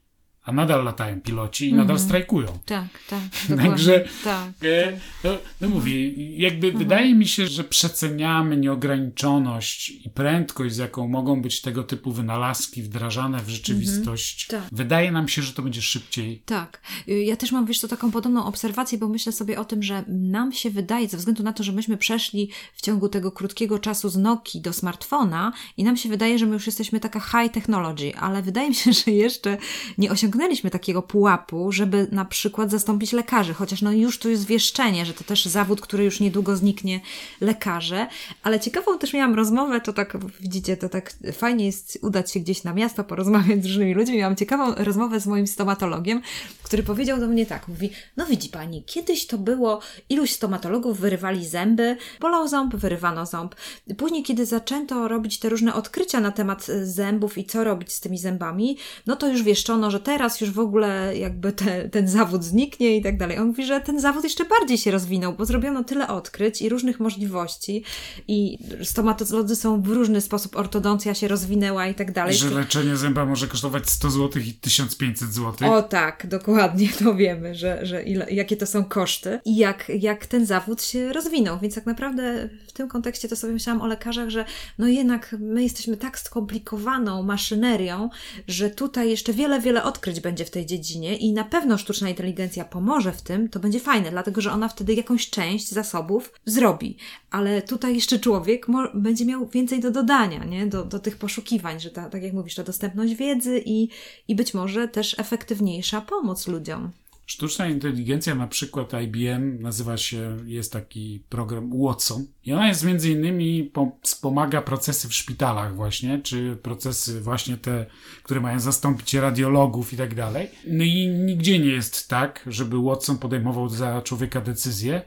[0.49, 2.59] a nadal latają piloci i nadal strajkują.
[2.67, 3.21] Tak, tak.
[3.63, 4.49] Także tak.
[4.65, 5.31] e, no,
[5.61, 11.61] no mówię, jakby wydaje mi się, że przeceniamy nieograniczoność i prędkość, z jaką mogą być
[11.61, 14.47] tego typu wynalazki wdrażane w rzeczywistość.
[14.47, 14.63] Tak.
[14.73, 16.43] Wydaje nam się, że to będzie szybciej.
[16.47, 16.81] Tak.
[17.09, 20.05] Y, Ja też mam, wiesz, to taką podobną obserwację, bo myślę sobie o tym, że
[20.09, 24.09] nam się wydaje, ze względu na to, że myśmy przeszli w ciągu tego krótkiego czasu
[24.09, 28.17] z Nokii do smartfona i nam się wydaje, że my już jesteśmy taka high technology,
[28.17, 29.59] ale wydaje mi się, że jeszcze
[29.99, 30.38] nie osiągnęliśmy
[30.73, 35.25] takiego pułapu, żeby na przykład zastąpić lekarzy, chociaż no już tu jest wieszczenie, że to
[35.25, 37.01] też zawód, który już niedługo zniknie,
[37.41, 38.07] lekarze,
[38.43, 42.65] ale ciekawą też miałam rozmowę, to tak, widzicie, to tak fajnie jest udać się gdzieś
[42.65, 46.23] na miasto, porozmawiać z różnymi ludźmi, miałam ciekawą rozmowę z moim stomatologiem,
[46.63, 51.47] który powiedział do mnie tak, mówi, no widzi pani, kiedyś to było, iluś stomatologów wyrywali
[51.47, 53.55] zęby, bolał ząb, wyrywano ząb.
[53.97, 58.01] Później, kiedy zaczęto robić te różne odkrycia na temat e, zębów i co robić z
[58.01, 62.45] tymi zębami, no to już wieszczono, że teraz już w ogóle jakby te, ten zawód
[62.45, 63.39] zniknie i tak dalej.
[63.39, 67.01] On mówi, że ten zawód jeszcze bardziej się rozwinął, bo zrobiono tyle odkryć i różnych
[67.01, 67.85] możliwości
[68.29, 72.35] i stomatolodzy są w różny sposób, ortodoncja się rozwinęła i tak dalej.
[72.35, 75.73] Że leczenie zęba może kosztować 100 zł i 1500 zł.
[75.73, 80.27] O tak, dokładnie to wiemy, że, że ile, jakie to są koszty i jak, jak
[80.27, 81.59] ten zawód się rozwinął.
[81.59, 84.45] Więc tak naprawdę w tym kontekście to sobie myślałam o lekarzach, że
[84.79, 88.11] no jednak my jesteśmy tak skomplikowaną maszynerią,
[88.49, 92.65] że tutaj jeszcze wiele, wiele odkryć będzie w tej dziedzinie i na pewno sztuczna inteligencja
[92.65, 96.97] pomoże w tym, to będzie fajne, dlatego że ona wtedy jakąś część zasobów zrobi.
[97.31, 100.67] Ale tutaj jeszcze człowiek będzie miał więcej do dodania, nie?
[100.67, 103.89] Do, do tych poszukiwań, że ta, tak jak mówisz, ta dostępność wiedzy i,
[104.29, 106.91] i być może też efektywniejsza pomoc ludziom.
[107.29, 113.11] Sztuczna inteligencja, na przykład IBM, nazywa się, jest taki program Watson i ona jest między
[113.11, 117.87] innymi, po, wspomaga procesy w szpitalach właśnie, czy procesy właśnie te,
[118.23, 120.51] które mają zastąpić radiologów i tak dalej.
[120.67, 125.03] No i nigdzie nie jest tak, żeby Watson podejmował za człowieka decyzję,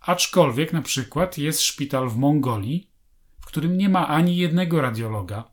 [0.00, 2.90] aczkolwiek na przykład jest szpital w Mongolii,
[3.40, 5.50] w którym nie ma ani jednego radiologa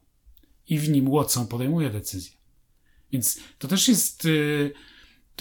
[0.67, 2.37] i w nim Watson podejmuje decyzję.
[3.11, 4.25] Więc to też jest...
[4.25, 4.73] Yy,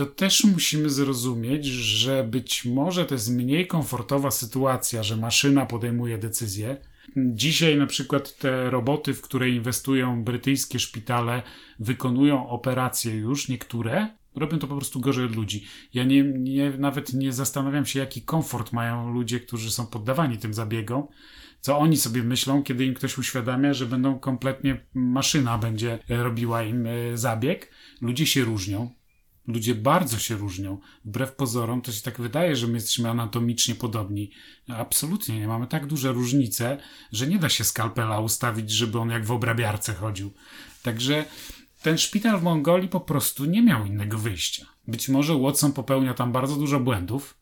[0.01, 6.19] to też musimy zrozumieć, że być może to jest mniej komfortowa sytuacja, że maszyna podejmuje
[6.19, 6.77] decyzję.
[7.17, 11.43] Dzisiaj na przykład te roboty, w które inwestują brytyjskie szpitale,
[11.79, 15.65] wykonują operacje już, niektóre, robią to po prostu gorzej od ludzi.
[15.95, 20.55] Ja nie, nie, nawet nie zastanawiam się, jaki komfort mają ludzie, którzy są poddawani tym
[20.55, 21.07] zabiegom,
[21.61, 26.87] co oni sobie myślą, kiedy im ktoś uświadamia, że będą kompletnie, maszyna będzie robiła im
[26.87, 27.71] e, zabieg.
[28.01, 29.00] Ludzie się różnią,
[29.47, 30.79] Ludzie bardzo się różnią.
[31.05, 34.31] Wbrew pozorom to się tak wydaje, że my jesteśmy anatomicznie podobni.
[34.69, 35.49] Absolutnie nie.
[35.49, 36.79] Mamy tak duże różnice,
[37.13, 40.33] że nie da się skalpela ustawić, żeby on jak w obrabiarce chodził.
[40.83, 41.25] Także
[41.83, 44.67] ten szpital w Mongolii po prostu nie miał innego wyjścia.
[44.89, 47.41] Być może Watson popełnia tam bardzo dużo błędów,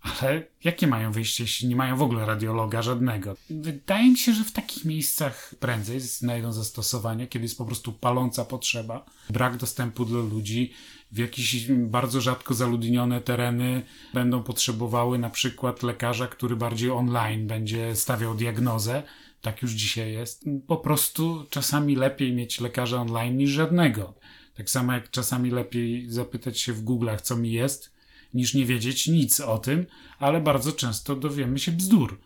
[0.00, 3.36] ale jakie mają wyjście, jeśli nie mają w ogóle radiologa żadnego?
[3.50, 8.44] Wydaje mi się, że w takich miejscach prędzej znajdą zastosowanie, kiedy jest po prostu paląca
[8.44, 10.72] potrzeba, brak dostępu dla ludzi,
[11.14, 13.82] w jakieś bardzo rzadko zaludnione tereny
[14.14, 19.02] będą potrzebowały na przykład lekarza, który bardziej online będzie stawiał diagnozę.
[19.40, 20.44] Tak już dzisiaj jest.
[20.66, 24.14] Po prostu czasami lepiej mieć lekarza online niż żadnego.
[24.54, 27.94] Tak samo jak czasami lepiej zapytać się w Google'ach, co mi jest,
[28.34, 29.86] niż nie wiedzieć nic o tym,
[30.18, 32.20] ale bardzo często dowiemy się bzdur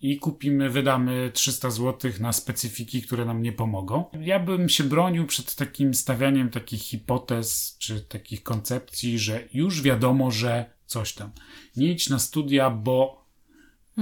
[0.00, 4.04] i kupimy, wydamy 300 zł na specyfiki, które nam nie pomogą.
[4.20, 10.30] Ja bym się bronił przed takim stawianiem takich hipotez czy takich koncepcji, że już wiadomo,
[10.30, 11.30] że coś tam.
[11.76, 13.20] Nie idź na studia, bo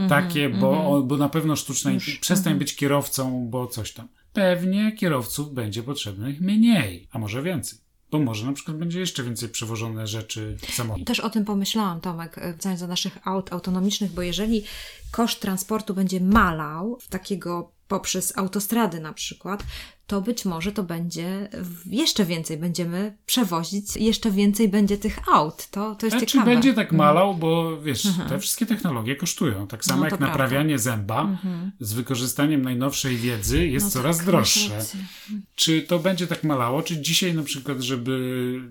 [0.08, 4.08] takie, bo, bo na pewno sztuczna Już, przestań być kierowcą, bo coś tam.
[4.32, 7.78] Pewnie kierowców będzie potrzebnych mniej, a może więcej.
[8.10, 11.04] Bo może na przykład będzie jeszcze więcej przewożone rzeczy samochodem.
[11.04, 14.64] Też o tym pomyślałam, Tomek, e, wracając do naszych aut autonomicznych, bo jeżeli
[15.10, 19.64] koszt transportu będzie malał, takiego poprzez autostrady na przykład,
[20.08, 21.48] to być może to będzie
[21.86, 25.66] jeszcze więcej będziemy przewozić, jeszcze więcej będzie tych aut.
[25.70, 26.50] To, to jest Czy ciekawe.
[26.50, 29.66] będzie tak malał, bo wiesz, te wszystkie technologie kosztują.
[29.66, 30.26] Tak samo No, jak prawda.
[30.26, 31.38] naprawianie zęba
[31.80, 34.60] z wykorzystaniem najnowszej wiedzy jest No coraz tak, droższe.
[34.60, 35.00] masz rację.
[35.54, 36.82] Czy to będzie tak malało?
[36.82, 38.18] Czy dzisiaj na przykład, żeby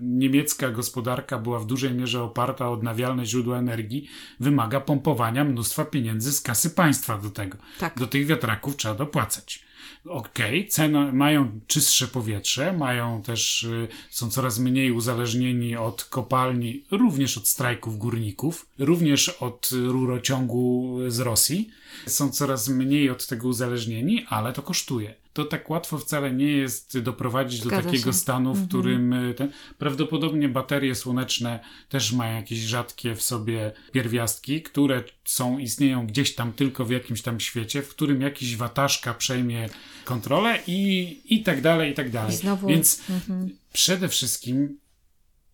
[0.00, 4.08] niemiecka gospodarka była w dużej mierze oparta o odnawialne źródła energii,
[4.40, 7.58] wymaga pompowania mnóstwa pieniędzy z kasy państwa do tego.
[7.78, 7.98] Tak.
[7.98, 9.67] Do tych wiatraków trzeba dopłacać.
[10.08, 17.38] Okej, cena, mają czystsze powietrze, mają też, y, są coraz mniej uzależnieni od kopalni, również
[17.38, 21.70] od strajków górników, również od y, rurociągu z Rosji.
[22.06, 25.14] Są coraz mniej od tego uzależnieni, ale to kosztuje.
[25.32, 28.18] to tak łatwo wcale nie jest doprowadzić Zgadza do takiego się.
[28.18, 28.68] stanu, w Mhm.
[28.68, 35.58] którym y, ten, prawdopodobnie baterie słoneczne też mają jakieś rzadkie w sobie pierwiastki, które są,
[35.58, 39.68] istnieją gdzieś tam tylko w jakimś tam świecie, w którym jakiś wataszka przejmie
[40.04, 42.34] kontrolę i, i tak dalej, i tak dalej.
[42.34, 43.50] I znowu- Więc Mhm.
[43.72, 44.78] przede wszystkim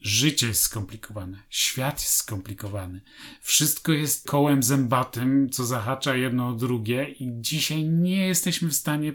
[0.05, 3.00] życie jest skomplikowane, świat jest skomplikowany,
[3.40, 9.12] wszystko jest kołem zębatym, co zahacza jedno o drugie i dzisiaj nie jesteśmy w stanie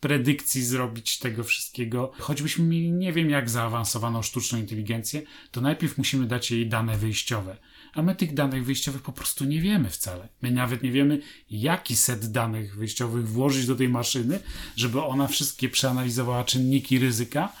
[0.00, 2.12] predykcji zrobić tego wszystkiego.
[2.18, 7.56] Choćbyśmy mieli nie wiem jak zaawansowaną sztuczną inteligencję, to najpierw musimy dać jej dane wyjściowe.
[7.94, 10.28] A my tych danych wyjściowych po prostu nie wiemy wcale.
[10.42, 11.20] My nawet nie wiemy,
[11.50, 14.40] jaki set danych wyjściowych włożyć do tej maszyny,
[14.76, 17.52] żeby ona wszystkie przeanalizowała czynniki ryzyka,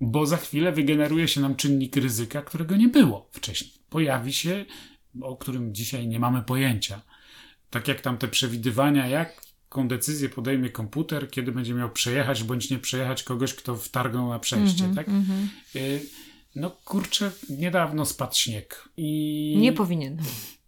[0.00, 3.72] bo za chwilę wygeneruje się nam czynnik ryzyka, którego nie było wcześniej.
[3.90, 4.64] Pojawi się,
[5.22, 7.02] o którym dzisiaj nie mamy pojęcia.
[7.70, 12.78] Tak jak tam te przewidywania, jaką decyzję podejmie komputer, kiedy będzie miał przejechać bądź nie
[12.78, 15.08] przejechać kogoś, kto wtargnął na przejście, Mhm, tak?
[15.76, 16.02] Y,
[16.56, 18.88] No kurczę, niedawno spadł śnieg.
[18.96, 20.18] I Nie powinien.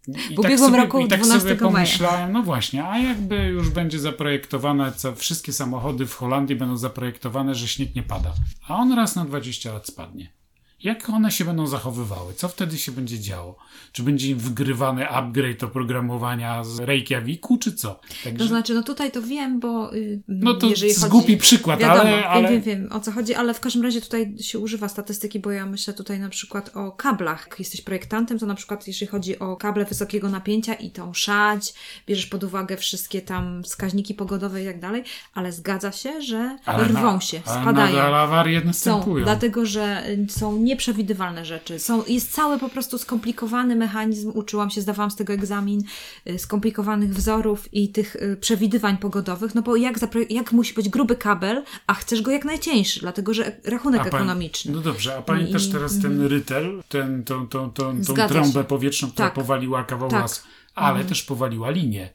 [0.07, 1.71] I W ubiegłym sobie, roku i tak 12 sobie maja.
[1.73, 7.55] pomyślałem, no właśnie, a jakby już będzie zaprojektowane, co wszystkie samochody w Holandii będą zaprojektowane,
[7.55, 8.33] że śnieg nie pada,
[8.67, 10.36] a on raz na 20 lat spadnie.
[10.83, 12.33] Jak one się będą zachowywały?
[12.33, 13.55] Co wtedy się będzie działo?
[13.91, 17.99] Czy będzie im wgrywany upgrade oprogramowania z Reykjaviku, czy co?
[18.23, 21.05] Także, To znaczy, no tutaj to wiem, bo y, no to jeżeli chodzi...
[21.05, 22.49] zgubi przykład, Wiadomo, ale, ale...
[22.51, 25.65] Wiem, wiem, o co chodzi, ale w każdym razie tutaj się używa statystyki, bo ja
[25.65, 27.45] myślę tutaj na przykład o kablach.
[27.49, 31.73] Jak jesteś projektantem, to na przykład jeśli chodzi o kable wysokiego napięcia i tą szać,
[32.07, 35.03] bierzesz pod uwagę wszystkie tam wskaźniki pogodowe i tak dalej,
[35.33, 37.99] ale zgadza się, że ale rwą na- się, ale spadają.
[38.15, 39.23] awarie Są, następują.
[39.25, 41.79] dlatego że są nieprzewidywalne rzeczy.
[41.79, 45.81] Są, jest cały po prostu skomplikowany mechanizm, uczyłam się, zdawałam z tego egzamin,
[46.29, 49.95] y, skomplikowanych wzorów i tych y, przewidywań pogodowych, no bo jak,
[50.29, 54.13] jak musi być gruby kabel, a chcesz go jak najcieńszy, dlatego że rachunek A pan-
[54.21, 54.71] ekonomiczny.
[54.71, 59.11] No dobrze, a pamiętasz I- teraz ten rytel, ten, tą, tą, tą, tą trąbę powietrzną,
[59.11, 59.33] która Tak.
[59.35, 60.29] powaliła kawał Tak.
[60.75, 62.09] ale też powaliła linię.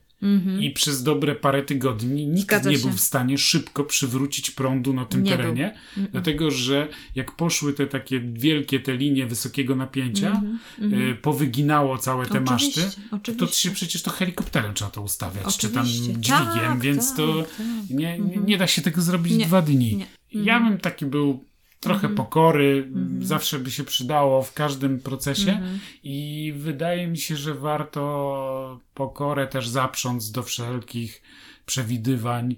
[0.61, 2.83] I przez dobre parę tygodni nikt Zgadza nie się.
[2.83, 5.75] był w stanie szybko przywrócić prądu na tym Nie terenie,
[6.13, 10.43] dlatego że jak poszły te takie wielkie te linie wysokiego napięcia,
[10.83, 13.69] y, powyginało całe te Mhm, Oczywiście, maszty, to, to oczywiście.
[13.69, 16.13] się przecież to helikopterem trzeba to ustawiać, czy tam Oczywiście.
[16.13, 16.39] dźwigiem,
[16.73, 17.67] Tak, więc tak, to tak.
[17.91, 20.07] nie, nie, nie da się tego zrobić Nie, w dwa dni.
[20.33, 21.45] Ja bym taki był
[21.83, 22.89] trochę pokory,
[23.21, 25.61] zawsze by się przydało w każdym procesie.
[26.03, 31.23] I wydaje mi się, że warto pokorę też zaprząc do wszelkich
[31.67, 32.57] przewidywań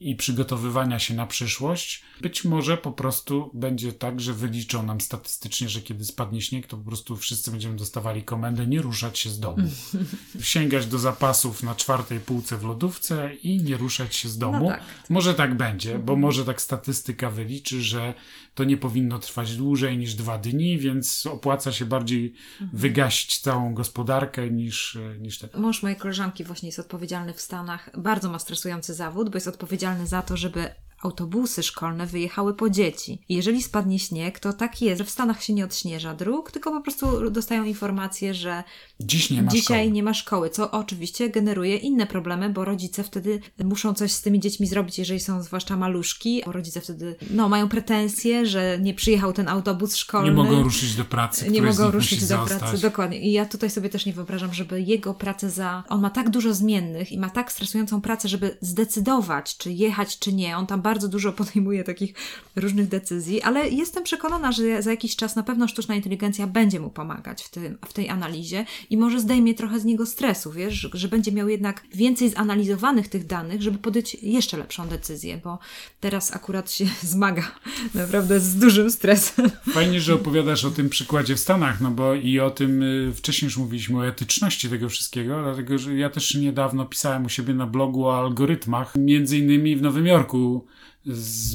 [0.00, 2.02] i przygotowywania się na przyszłość.
[2.20, 6.76] Być może po prostu będzie tak, że wyliczą nam statystycznie, że kiedy spadnie śnieg, to
[6.76, 9.68] po prostu wszyscy będziemy dostawali komendę nie ruszać się z domu.
[10.40, 14.64] Sięgać do zapasów na czwartej półce w lodówce i nie ruszać się z domu.
[14.64, 14.82] No tak.
[15.08, 18.14] Może tak będzie, bo może tak statystyka wyliczy, że
[18.54, 22.34] to nie powinno trwać dłużej niż dwa dni, więc opłaca się bardziej
[22.72, 25.48] wygasić całą gospodarkę niż, niż te.
[25.58, 27.90] Mąż mojej koleżanki właśnie jest odpowiedzialny w Stanach.
[27.98, 30.70] Bardzo ma stresujący zawód, bo jest odpowiedzialny za to, żeby
[31.02, 33.24] autobusy szkolne wyjechały po dzieci.
[33.28, 36.70] I jeżeli spadnie śnieg, to tak jest, że w Stanach się nie odśnieża dróg, tylko
[36.70, 38.64] po prostu dostają informację, że
[39.00, 39.90] Dziś nie ma dzisiaj szkoły.
[39.90, 44.40] nie ma szkoły, co oczywiście generuje inne problemy, bo rodzice wtedy muszą coś z tymi
[44.40, 49.32] dziećmi zrobić, jeżeli są zwłaszcza maluszki, bo rodzice wtedy no, mają pretensje, że nie przyjechał
[49.32, 50.30] ten autobus szkolny.
[50.30, 52.58] Nie mogą ruszyć do pracy, Nie mogą ruszyć do zostać.
[52.58, 53.20] pracy, dokładnie.
[53.20, 55.84] I ja tutaj sobie też nie wyobrażam, żeby jego pracę za.
[55.88, 60.32] On ma tak dużo zmiennych i ma tak stresującą pracę, żeby zdecydować, czy jechać, czy
[60.32, 60.56] nie.
[60.56, 62.14] On tam bardzo dużo podejmuje takich
[62.56, 66.90] różnych decyzji, ale jestem przekonana, że za jakiś czas na pewno sztuczna inteligencja będzie mu
[66.90, 71.08] pomagać w, tym, w tej analizie i może zdejmie trochę z niego stresu, wiesz, że,
[71.08, 75.58] będzie miał jednak więcej zanalizowanych tych danych, żeby podjąć jeszcze lepszą decyzję, bo
[76.00, 77.52] teraz akurat się zmaga
[77.94, 79.50] naprawdę z dużym stresem.
[79.70, 83.46] Fajnie, że opowiadasz o tym przykładzie w Stanach, no bo i o tym y, wcześniej
[83.46, 87.66] już mówiliśmy o etyczności tego wszystkiego, dlatego że ja też niedawno pisałem u siebie na
[87.66, 88.94] blogu o algorytmach.
[88.96, 90.66] Między innymi w Nowym Jorku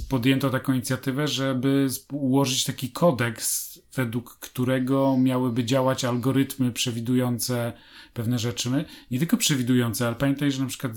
[0.09, 7.74] podjęto taką inicjatywę, żeby ułożyć taki kodeks, według którego miałyby działać algorytmy przewidujące
[8.14, 8.86] pewne rzeczy.
[9.12, 10.94] Nie tylko przewidujące, ale pamiętaj, że na przykład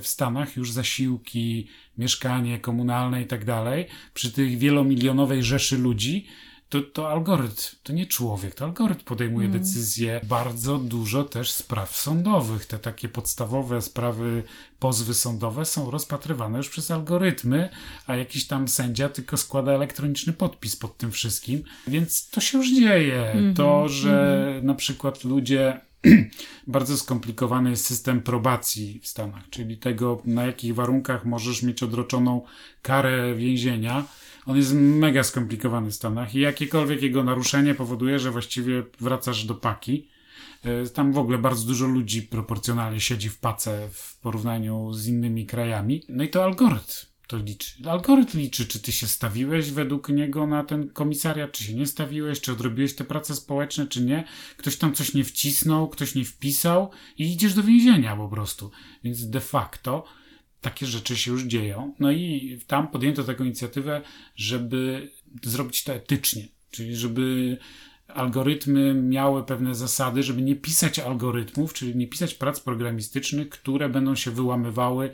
[0.00, 1.66] w Stanach już zasiłki,
[1.98, 6.26] mieszkanie komunalne i tak dalej, przy tych wielomilionowej rzeszy ludzi,
[6.68, 10.20] to, to algorytm, to nie człowiek, to algorytm podejmuje decyzje.
[10.24, 12.66] Bardzo dużo też spraw sądowych.
[12.66, 14.42] Te takie podstawowe sprawy,
[14.78, 17.68] pozwy sądowe są rozpatrywane już przez algorytmy,
[18.06, 21.62] a jakiś tam sędzia tylko składa elektroniczny podpis pod tym wszystkim.
[21.86, 23.34] Więc to się już dzieje.
[23.56, 25.80] To, że na przykład ludzie
[26.66, 32.42] bardzo skomplikowany jest system probacji w Stanach, czyli tego, na jakich warunkach możesz mieć odroczoną
[32.82, 34.04] karę więzienia.
[34.48, 39.54] On jest mega skomplikowany w Stanach i jakiekolwiek jego naruszenie powoduje, że właściwie wracasz do
[39.54, 40.08] paki.
[40.64, 45.46] E, tam w ogóle bardzo dużo ludzi proporcjonalnie siedzi w pace w porównaniu z innymi
[45.46, 46.02] krajami.
[46.08, 47.88] No i to algorytm to liczy.
[47.88, 52.40] Algorytm liczy, czy ty się stawiłeś według niego na ten komisariat, czy się nie stawiłeś,
[52.40, 54.24] czy odrobiłeś te prace społeczne, czy nie.
[54.56, 58.70] Ktoś tam coś nie wcisnął, ktoś nie wpisał i idziesz do więzienia po prostu.
[59.04, 60.04] Więc de facto
[60.60, 61.94] takie rzeczy się już dzieją.
[62.00, 64.02] No i tam podjęto taką inicjatywę,
[64.36, 65.10] żeby
[65.42, 67.56] zrobić to etycznie, czyli żeby
[68.08, 74.14] algorytmy miały pewne zasady, żeby nie pisać algorytmów, czyli nie pisać prac programistycznych, które będą
[74.14, 75.10] się wyłamywały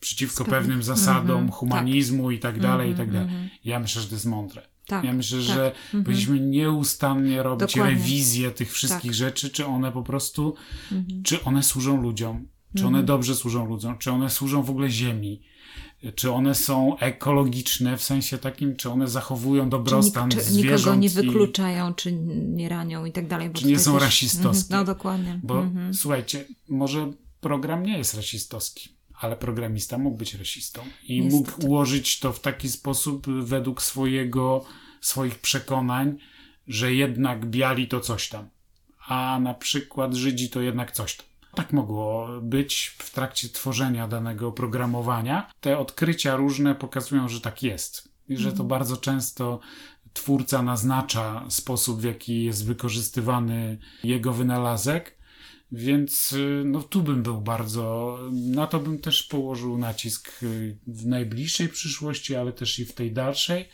[0.00, 2.36] przeciwko pewnym zasadom mm -hmm, humanizmu tak.
[2.36, 3.28] i tak dalej, mm -hmm, i tak dalej.
[3.28, 3.50] Mm -hmm.
[3.64, 4.62] Ja myślę, że to jest mądre.
[4.86, 5.46] Tak, ja myślę, tak.
[5.46, 6.04] że mhm.
[6.04, 7.94] powinniśmy nieustannie robić Dokładnie.
[7.94, 9.14] rewizję tych wszystkich tak.
[9.14, 10.54] rzeczy, czy one po prostu,
[10.92, 11.22] mhm.
[11.22, 13.06] czy one służą ludziom, czy one mhm.
[13.06, 15.42] dobrze służą ludziom, czy one służą w ogóle ziemi,
[16.14, 21.00] czy one są ekologiczne w sensie takim, czy one zachowują dobrostan czy, czy zwierząt.
[21.02, 23.50] Nikogo nie wykluczają, i, czy nie ranią i tak dalej.
[23.52, 24.74] Czy nie są też, rasistowskie.
[24.76, 25.40] No dokładnie.
[25.42, 31.36] Bo słuchajcie, może program nie jest rasistowski ale programista mógł być rasistą i Niestety.
[31.36, 34.64] mógł ułożyć to w taki sposób według swojego,
[35.00, 36.18] swoich przekonań,
[36.68, 38.48] że jednak biali to coś tam,
[39.06, 41.26] a na przykład Żydzi to jednak coś tam.
[41.56, 45.50] Tak mogło być w trakcie tworzenia danego oprogramowania.
[45.60, 48.68] Te odkrycia różne pokazują, że tak jest i że to mhm.
[48.68, 49.60] bardzo często
[50.12, 55.16] twórca naznacza sposób, w jaki jest wykorzystywany jego wynalazek
[55.72, 61.06] więc y, no, tu bym był bardzo, na to bym też położył nacisk y, w
[61.06, 63.68] najbliższej przyszłości, ale też i w tej dalszej,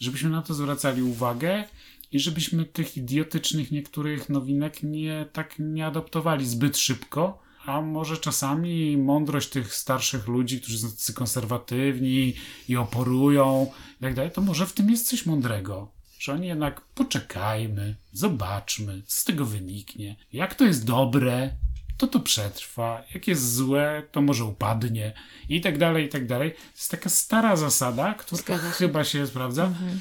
[0.00, 1.64] żebyśmy na to zwracali uwagę
[2.12, 8.96] i żebyśmy tych idiotycznych niektórych nowinek nie tak nie adoptowali zbyt szybko, a może czasami
[8.96, 12.34] mądrość tych starszych ludzi, którzy są tacy konserwatywni
[12.68, 15.88] i oporują i tak dalej, to może w tym jest coś mądrego
[16.20, 20.16] że oni jednak poczekajmy, zobaczmy, z tego wyniknie.
[20.32, 21.50] Jak to jest dobre,
[21.96, 23.02] to to przetrwa.
[23.14, 25.12] Jak jest złe, to może upadnie.
[25.48, 26.52] I tak dalej, i tak dalej.
[26.52, 29.64] To jest taka stara zasada, która chyba się sprawdza.
[29.64, 30.00] Mhm.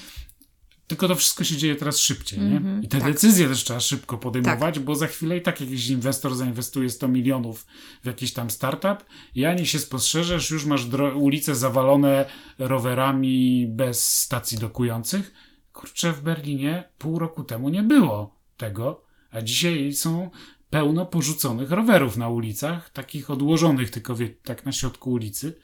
[0.89, 2.57] Tylko to wszystko się dzieje teraz szybciej, nie?
[2.57, 3.13] Mm -hmm, I te tak.
[3.13, 4.83] decyzje też trzeba szybko podejmować, tak.
[4.83, 7.67] bo za chwilę i tak jakiś inwestor zainwestuje 100 milionów
[8.03, 10.85] w jakiś tam startup i ani się spostrzeżesz, już masz
[11.15, 12.25] ulice zawalone
[12.59, 15.33] rowerami bez stacji dokujących
[15.73, 20.29] kurczę, w Berlinie pół roku temu nie było tego, a dzisiaj są
[20.69, 25.59] pełno porzuconych rowerów na ulicach, takich odłożonych tylko wie, tak na środku ulicy.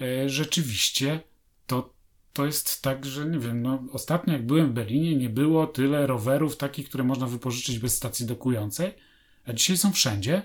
[0.00, 1.20] E, rzeczywiście
[1.66, 1.94] to,
[2.36, 6.06] to jest tak, że nie wiem, no, ostatnio jak byłem w Berlinie, nie było tyle
[6.06, 8.94] rowerów takich, które można wypożyczyć bez stacji dokującej,
[9.46, 10.42] a dzisiaj są wszędzie.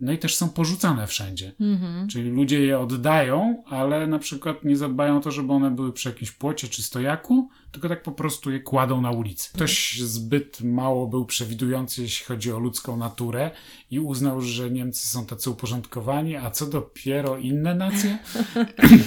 [0.00, 1.52] No i też są porzucane wszędzie.
[1.60, 2.06] Mm-hmm.
[2.08, 6.08] Czyli ludzie je oddają, ale na przykład nie zadbają o to, żeby one były przy
[6.08, 9.50] jakimś płocie czy stojaku, tylko tak po prostu je kładą na ulicy.
[9.54, 13.50] Ktoś zbyt mało był przewidujący, jeśli chodzi o ludzką naturę
[13.90, 18.18] i uznał, że Niemcy są tacy uporządkowani, a co dopiero inne nacje?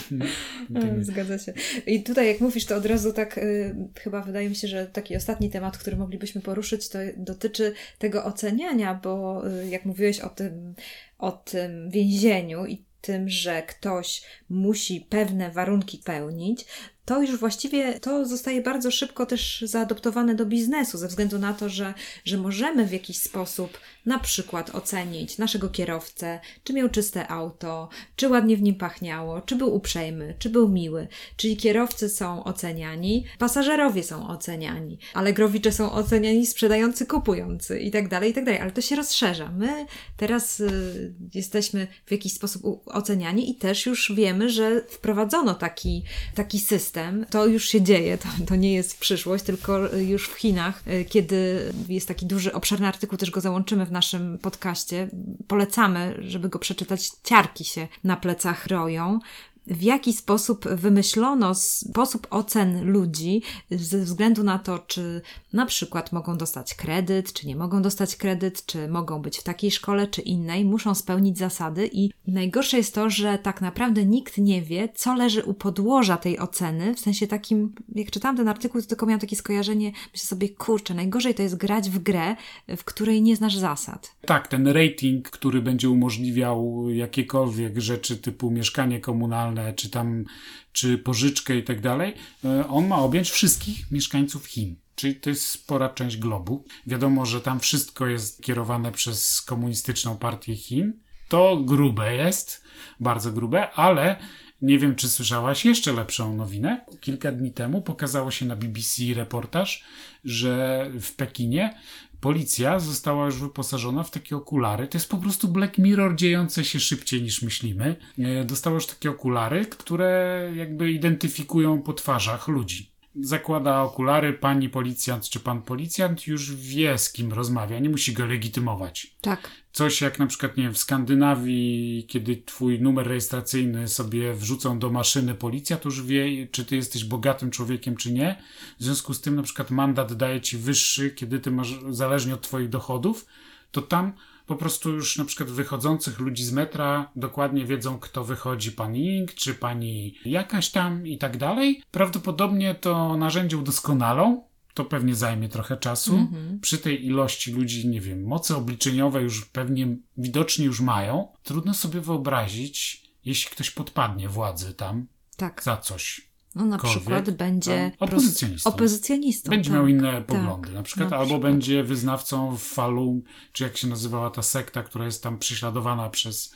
[1.01, 1.53] Zgadza się.
[1.87, 5.15] I tutaj jak mówisz, to od razu tak y, chyba wydaje mi się, że taki
[5.15, 10.73] ostatni temat, który moglibyśmy poruszyć, to dotyczy tego oceniania, bo y, jak mówiłeś o tym,
[11.17, 16.65] o tym więzieniu i tym, że ktoś musi pewne warunki pełnić,
[17.05, 21.69] to już właściwie to zostaje bardzo szybko też zaadoptowane do biznesu, ze względu na to,
[21.69, 21.93] że,
[22.25, 28.29] że możemy w jakiś sposób na przykład ocenić naszego kierowcę, czy miał czyste auto, czy
[28.29, 31.07] ładnie w nim pachniało, czy był uprzejmy, czy był miły.
[31.37, 38.31] Czyli kierowcy są oceniani, pasażerowie są oceniani, alegrowicze są oceniani, sprzedający, kupujący i tak dalej,
[38.31, 38.61] i tak dalej.
[38.61, 39.51] Ale to się rozszerza.
[39.51, 39.85] My
[40.17, 46.03] teraz y, jesteśmy w jakiś sposób oceniani i też już wiemy, że wprowadzono taki,
[46.35, 46.92] taki system.
[47.29, 51.71] To już się dzieje, to, to nie jest przyszłość, tylko już w Chinach, y, kiedy
[51.89, 55.09] jest taki duży, obszerny artykuł, też go załączymy w naszym podcaście.
[55.47, 57.11] Polecamy, żeby go przeczytać.
[57.23, 59.19] Ciarki się na plecach roją
[59.67, 63.41] w jaki sposób wymyślono sposób ocen ludzi
[63.71, 65.21] ze względu na to, czy
[65.53, 69.71] na przykład mogą dostać kredyt, czy nie mogą dostać kredyt, czy mogą być w takiej
[69.71, 74.61] szkole, czy innej, muszą spełnić zasady i najgorsze jest to, że tak naprawdę nikt nie
[74.61, 78.87] wie, co leży u podłoża tej oceny, w sensie takim, jak czytałam ten artykuł, to
[78.87, 82.35] tylko miałam takie skojarzenie, myślę sobie, kurczę, najgorzej to jest grać w grę,
[82.77, 84.15] w której nie znasz zasad.
[84.25, 90.25] Tak, ten rating, który będzie umożliwiał jakiekolwiek rzeczy typu mieszkanie komunalne, czy tam,
[90.71, 92.13] czy pożyczkę i tak dalej,
[92.45, 94.75] e, on ma objąć wszystkich mieszkańców Chin.
[94.95, 96.65] czyli to jest spora część globu.
[96.87, 100.93] Wiadomo, że tam wszystko jest kierowane przez komunistyczną partię Chin.
[101.29, 102.63] To grube jest,
[102.99, 104.15] bardzo grube, ale
[104.61, 106.85] nie wiem, czy słyszałaś jeszcze lepszą nowinę.
[107.01, 109.83] Kilka dni temu pokazało się na BBC reportaż,
[110.23, 111.77] że w Pekinie
[112.23, 114.87] policja została już wyposażona w takie okulary.
[114.87, 117.95] To jest po prostu Black Mirror dziejące się szybciej niż myślimy.
[118.19, 125.29] E, dostała już takie okulary, które jakby identyfikują po twarzach ludzi zakłada okulary, pani policjant
[125.29, 129.15] czy pan policjant już wie z kim rozmawia, nie musi go legitymować.
[129.21, 129.51] Tak.
[129.71, 134.89] Coś jak na przykład, nie wiem, w Skandynawii, kiedy twój numer rejestracyjny sobie wrzucą do
[134.89, 138.41] maszyny policja, to już wie, czy ty jesteś bogatym człowiekiem, czy nie.
[138.79, 142.41] W związku z tym na przykład mandat daje ci wyższy, kiedy ty masz, zależnie od
[142.41, 143.25] twoich dochodów,
[143.71, 144.13] to tam
[144.45, 149.33] po prostu już na przykład wychodzących ludzi z metra dokładnie wiedzą, kto wychodzi, pani Ing,
[149.33, 151.81] czy pani jakaś tam i tak dalej.
[151.91, 156.15] Prawdopodobnie to narzędzie udoskonalą, to pewnie zajmie trochę czasu.
[156.15, 156.59] Mhm.
[156.59, 161.27] Przy tej ilości ludzi, nie wiem, moce obliczeniowe już pewnie widocznie już mają.
[161.43, 165.63] Trudno sobie wyobrazić, jeśli ktoś podpadnie władzy tam tak.
[165.63, 166.32] za coś.
[166.55, 168.69] No na przykład będzie opozycjonistą.
[168.69, 169.79] opozycjonistą będzie tak.
[169.79, 170.67] miał inne poglądy.
[170.67, 171.51] Tak, na przykład na albo przykład.
[171.51, 173.21] będzie wyznawcą Falun,
[173.53, 176.55] czy jak się nazywała ta sekta, która jest tam prześladowana przez,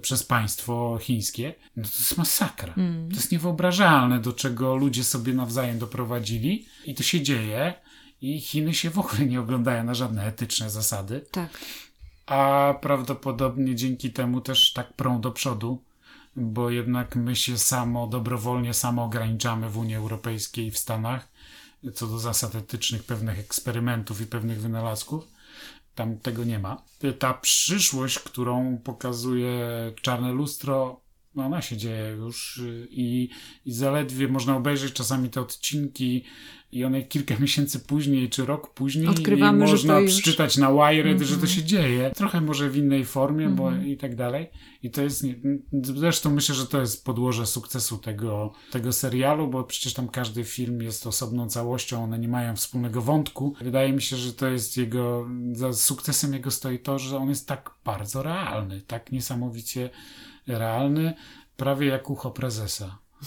[0.00, 1.54] przez państwo chińskie.
[1.76, 2.74] No to jest masakra.
[2.76, 3.08] Mm.
[3.10, 7.74] To jest niewyobrażalne, do czego ludzie sobie nawzajem doprowadzili i to się dzieje
[8.20, 11.24] i Chiny się w ogóle nie oglądają na żadne etyczne zasady.
[11.30, 11.58] Tak.
[12.26, 15.82] A prawdopodobnie dzięki temu też tak prą do przodu
[16.36, 21.28] bo jednak my się samo, dobrowolnie samo ograniczamy w Unii Europejskiej i w Stanach
[21.94, 25.28] co do zasad etycznych pewnych eksperymentów i pewnych wynalazków.
[25.94, 26.82] Tam tego nie ma.
[27.18, 29.60] Ta przyszłość, którą pokazuje
[30.02, 31.00] czarne lustro,
[31.36, 33.28] no ona się dzieje już i,
[33.66, 36.24] i zaledwie można obejrzeć czasami te odcinki
[36.72, 40.12] i one kilka miesięcy później, czy rok później Odkrywamy, i można już...
[40.12, 41.22] przeczytać na Wired, mm -hmm.
[41.22, 41.52] że to mhm.
[41.52, 42.10] się dzieje.
[42.10, 43.58] Trochę może w innej formie, mm -hmm.
[43.58, 43.88] bo mhm.
[43.88, 44.50] i tak dalej.
[44.82, 45.26] I to jest,
[45.82, 50.82] zresztą myślę, że to jest podłoże sukcesu tego, tego serialu, bo przecież tam każdy film
[50.82, 53.54] jest osobną całością, one nie mają wspólnego wątku.
[53.60, 57.48] Wydaje mi się, że to jest jego, za sukcesem jego stoi to, że on jest
[57.48, 59.90] tak bardzo realny, tak niesamowicie
[60.48, 61.14] realny,
[61.56, 62.98] prawie jak ucho prezesa.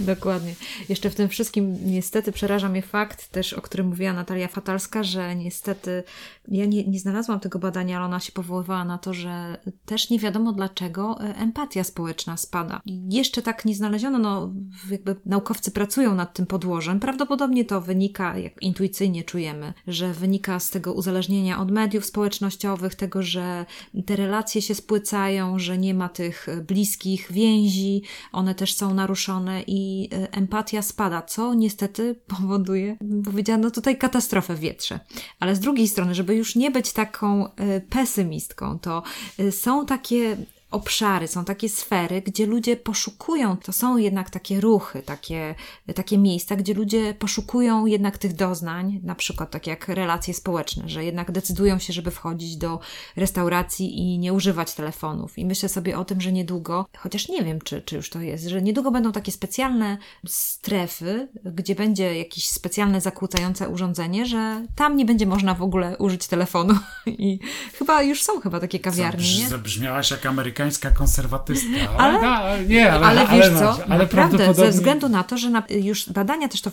[0.00, 0.54] Dokładnie.
[0.88, 5.36] Jeszcze w tym wszystkim niestety przeraża mnie fakt też, o którym mówiła Natalia Fatalska, że
[5.36, 6.02] niestety
[6.48, 10.18] ja nie, nie znalazłam tego badania, ale ona się powoływała na to, że też nie
[10.18, 12.80] wiadomo dlaczego e, empatia społeczna spada.
[13.10, 14.52] Jeszcze tak nie znaleziono, no
[14.90, 17.00] jakby naukowcy pracują nad tym podłożem.
[17.00, 23.22] Prawdopodobnie to wynika, jak intuicyjnie czujemy, że wynika z tego uzależnienia od mediów społecznościowych, tego,
[23.22, 23.66] że
[24.06, 28.02] te relacje się spłycają, że nie ma tych bliskich więzi,
[28.32, 34.60] one też są naruszone i e, empatia spada, co niestety powoduje, powiedziano tutaj katastrofę w
[34.60, 35.00] wietrze.
[35.40, 39.02] Ale z drugiej strony, żeby już nie być taką e, pesymistką, to
[39.38, 40.36] e, są takie
[40.70, 45.54] obszary, są takie sfery, gdzie ludzie poszukują, to są jednak takie ruchy, takie,
[45.94, 51.04] takie miejsca, gdzie ludzie poszukują jednak tych doznań, na przykład tak jak relacje społeczne, że
[51.04, 52.80] jednak decydują się, żeby wchodzić do
[53.16, 55.38] restauracji i nie używać telefonów.
[55.38, 58.44] I myślę sobie o tym, że niedługo, chociaż nie wiem, czy, czy już to jest,
[58.44, 65.04] że niedługo będą takie specjalne strefy, gdzie będzie jakieś specjalne zakłócające urządzenie, że tam nie
[65.04, 66.74] będzie można w ogóle użyć telefonu.
[67.06, 67.38] I
[67.78, 69.48] chyba już są chyba takie kawiarnie.
[69.48, 71.90] Zabrzmiałaś jak Amerykańska amerykańska konserwatystka.
[71.98, 74.64] Ale, ale, nie, ale, ale wiesz ale, co, ale naprawdę, prawdopodobnie...
[74.64, 76.70] ze względu na to, że na, już badania też to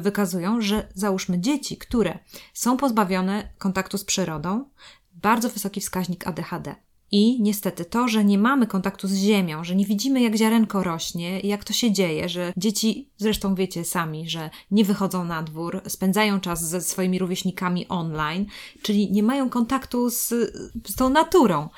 [0.00, 2.18] wykazują, że załóżmy dzieci, które
[2.52, 4.64] są pozbawione kontaktu z przyrodą,
[5.12, 6.74] bardzo wysoki wskaźnik ADHD.
[7.10, 11.40] I niestety to, że nie mamy kontaktu z ziemią, że nie widzimy jak ziarenko rośnie,
[11.40, 16.40] jak to się dzieje, że dzieci, zresztą wiecie sami, że nie wychodzą na dwór, spędzają
[16.40, 18.46] czas ze swoimi rówieśnikami online,
[18.82, 20.28] czyli nie mają kontaktu z,
[20.86, 21.68] z tą naturą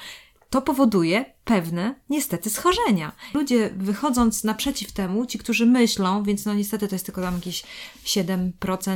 [0.57, 3.13] to powoduje pewne, niestety, schorzenia.
[3.35, 7.65] Ludzie wychodząc naprzeciw temu, ci, którzy myślą, więc no niestety to jest tylko tam jakieś
[8.05, 8.51] 7%,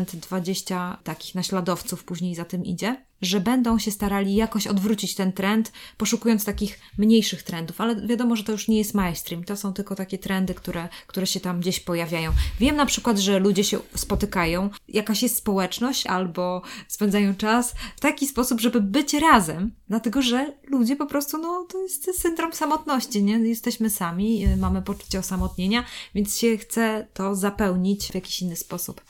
[0.05, 5.73] 20% takich naśladowców później za tym idzie, że będą się starali jakoś odwrócić ten trend,
[5.97, 9.95] poszukując takich mniejszych trendów, ale wiadomo, że to już nie jest mainstream, to są tylko
[9.95, 12.33] takie trendy, które, które się tam gdzieś pojawiają.
[12.61, 18.27] Wiem na przykład, że ludzie się spotykają, jakaś jest społeczność albo spędzają czas w taki
[18.27, 23.39] sposób, żeby być razem, dlatego że ludzie po prostu, no to jest syndrom samotności, nie?
[23.39, 29.01] Jesteśmy sami, mamy poczucie osamotnienia, więc się chce to zapełnić w jakiś inny sposób.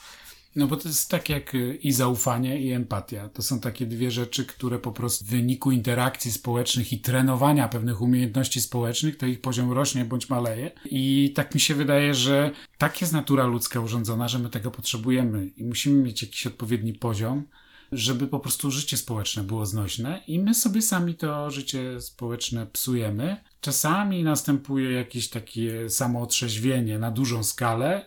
[0.55, 3.29] No bo to jest tak jak y, i zaufanie, i empatia.
[3.29, 8.01] To są takie dwie rzeczy, które po prostu w wyniku interakcji społecznych i trenowania pewnych
[8.01, 10.71] umiejętności społecznych, to ich poziom rośnie bądź maleje.
[10.85, 15.47] I tak mi się wydaje, że tak jest natura ludzka urządzona, że my tego potrzebujemy
[15.47, 17.43] i musimy mieć jakiś odpowiedni poziom,
[17.91, 23.37] żeby po prostu życie społeczne było znośne i my sobie sami to życie społeczne psujemy.
[23.61, 28.05] Czasami następuje jakieś takie samootrzeźwienie na dużą skalę,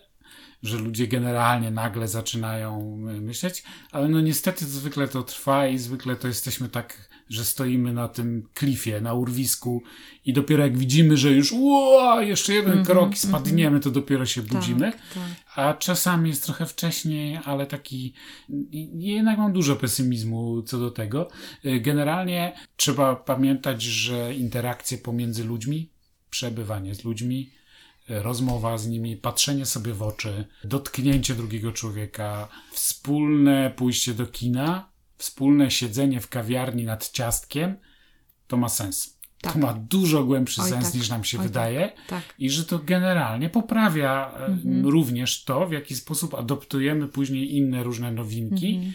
[0.64, 3.62] że ludzie generalnie nagle zaczynają myśleć,
[3.92, 8.48] ale no niestety zwykle to trwa i zwykle to jesteśmy tak, że stoimy na tym
[8.54, 9.82] klifie, na urwisku
[10.24, 13.90] i dopiero jak widzimy, że już ło, jeszcze jeden mm -hmm, krok i spadniemy, to
[13.90, 14.92] dopiero się budzimy.
[14.92, 15.22] Tak, tak.
[15.54, 18.12] A czasami jest trochę wcześniej, ale taki
[18.94, 21.28] jednak mam dużo pesymizmu co do tego.
[21.80, 25.90] Generalnie trzeba pamiętać, że interakcje pomiędzy ludźmi,
[26.30, 27.50] przebywanie z ludźmi,
[28.08, 34.88] rozmowa z nimi, patrzenie sobie w oczy, dotknięcie drugiego człowieka, wspólne pójście do kina,
[35.18, 37.76] wspólne siedzenie w kawiarni nad ciastkiem,
[38.46, 39.14] to ma sens.
[39.40, 39.52] Tak.
[39.52, 40.94] To ma dużo głębszy Oj, sens tak.
[40.94, 41.88] niż nam się Oj, wydaje.
[41.88, 42.08] Tak.
[42.08, 42.34] tak.
[42.38, 44.86] I że to generalnie poprawia e, mhm.
[44.86, 48.74] również to, w jaki sposób adoptujemy później inne różne nowinki.
[48.74, 48.92] Mhm.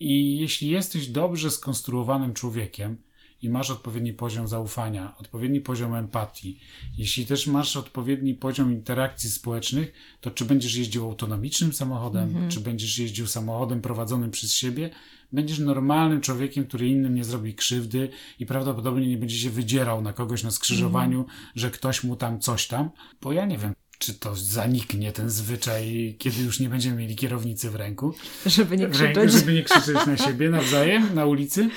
[0.00, 2.96] I jeśli jesteś dobrze skonstruowanym człowiekiem,
[3.42, 6.58] i masz odpowiedni poziom zaufania, odpowiedni poziom empatii,
[6.98, 12.48] jeśli też masz odpowiedni poziom interakcji społecznych, to czy będziesz jeździł autonomicznym samochodem, -hmm.
[12.48, 14.90] czy będziesz jeździł samochodem prowadzonym przez siebie,
[15.32, 20.12] będziesz normalnym człowiekiem, który innym nie zrobi krzywdy i prawdopodobnie nie będzie się wydzierał na
[20.12, 21.50] kogoś na skrzyżowaniu, -hmm.
[21.54, 22.90] że ktoś mu tam coś tam,
[23.22, 27.70] bo ja nie wiem, czy to zaniknie ten zwyczaj, kiedy już nie będziemy mieli kierownicy
[27.70, 28.14] w ręku.
[28.46, 29.32] Żeby nie krzyczeć.
[29.32, 31.70] Żeby nie krzyczeć na siebie nawzajem na ulicy.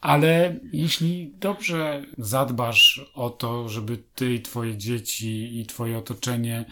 [0.00, 6.64] Ale jeśli dobrze zadbasz o to, żeby ty i twoje dzieci i twoje otoczenie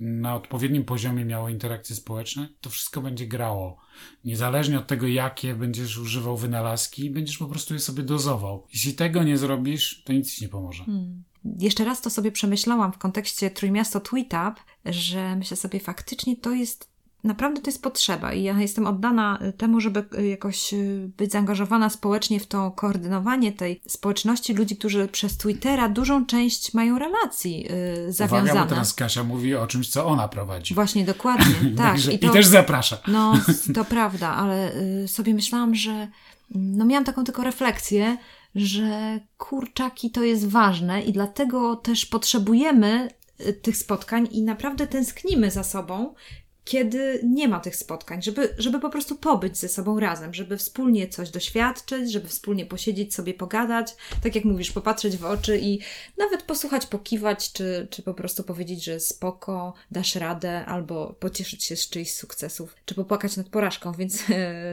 [0.00, 3.80] na odpowiednim poziomie miało interakcje społeczne, to wszystko będzie grało.
[4.24, 8.66] Niezależnie od tego, jakie będziesz używał wynalazki, będziesz po prostu je sobie dozował.
[8.72, 10.84] Jeśli tego nie zrobisz, to nic ci nie pomoże.
[10.84, 11.22] Hmm.
[11.58, 16.92] Jeszcze raz to sobie przemyślałam w kontekście Trójmiasto Tweetup, że myślę sobie, faktycznie to jest
[17.24, 22.40] naprawdę to jest potrzeba i ja jestem oddana temu, żeby jakoś y, być zaangażowana społecznie
[22.40, 27.62] w to koordynowanie tej społeczności ludzi, którzy przez Twittera dużą część mają relacji
[28.06, 28.44] yy, zawiązane.
[28.44, 30.74] Uwaga, bo teraz Kasia mówi o czymś, co ona prowadzi.
[30.74, 31.98] Właśnie, dokładnie, tak.
[31.98, 32.98] I, to, I, też zaprasza.
[33.08, 33.34] No,
[33.74, 36.08] to prawda, ale y, sobie myślałam, że
[36.54, 38.16] no miałam taką tylko refleksję,
[38.54, 43.08] że kurczaki to jest ważne i dlatego też potrzebujemy
[43.62, 46.14] tych spotkań i naprawdę tęsknimy za sobą
[46.64, 51.08] kiedy nie ma tych spotkań, żeby, żeby po prostu pobyć ze sobą razem, żeby wspólnie
[51.08, 55.78] coś doświadczyć, żeby wspólnie posiedzieć sobie, pogadać, tak jak mówisz, popatrzeć w oczy i
[56.18, 61.76] nawet posłuchać, pokiwać, czy, czy po prostu powiedzieć, że spoko, dasz radę, albo pocieszyć się
[61.76, 64.22] z czyichś sukcesów, czy popłakać nad porażką, więc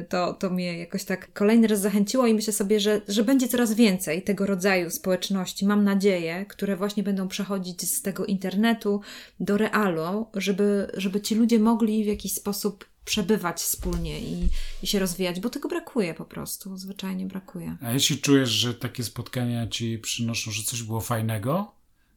[0.09, 3.73] to, to mnie jakoś tak kolejny raz zachęciło i myślę sobie, że, że będzie coraz
[3.73, 9.01] więcej tego rodzaju społeczności, mam nadzieję, które właśnie będą przechodzić z tego internetu
[9.39, 14.49] do realu, żeby, żeby ci ludzie mogli mogli w jakiś sposób przebywać wspólnie i,
[14.83, 17.77] i się rozwijać, bo tego brakuje po prostu, zwyczajnie brakuje.
[17.81, 21.71] A jeśli czujesz, że takie spotkania ci przynoszą, że coś było fajnego,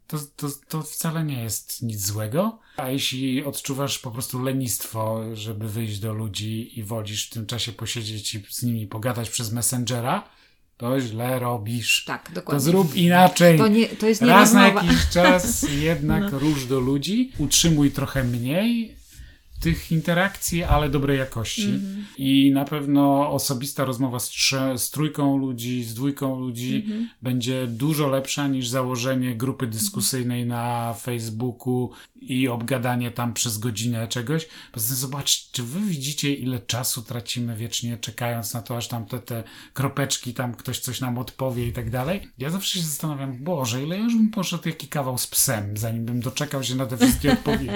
[0.07, 2.59] to, to, to wcale nie jest nic złego.
[2.77, 7.73] A jeśli odczuwasz po prostu lenistwo, żeby wyjść do ludzi i wolisz w tym czasie
[7.73, 10.29] posiedzieć i z nimi pogadać przez Messengera,
[10.77, 12.05] to źle robisz.
[12.05, 12.65] Tak, dokładnie.
[12.65, 13.59] To zrób inaczej.
[13.59, 16.39] To, nie, to jest Raz na jakiś czas jednak no.
[16.39, 19.02] rusz do ludzi, utrzymuj trochę mniej,
[19.63, 21.69] tych interakcji, ale dobrej jakości.
[21.69, 22.03] Mm-hmm.
[22.19, 27.05] I na pewno osobista rozmowa z, trze- z trójką ludzi, z dwójką ludzi mm-hmm.
[27.23, 31.91] będzie dużo lepsza niż założenie grupy dyskusyjnej na Facebooku
[32.23, 34.49] i obgadanie tam przez godzinę czegoś.
[34.73, 39.07] Poza tym zobacz, czy wy widzicie, ile czasu tracimy wiecznie czekając na to, aż tam
[39.07, 42.29] te, te kropeczki, tam ktoś coś nam odpowie i tak dalej.
[42.39, 46.21] Ja zawsze się zastanawiam, Boże, ile już bym poszedł jaki kawał z psem, zanim bym
[46.21, 47.71] doczekał się na te wszystkie odpowiedzi.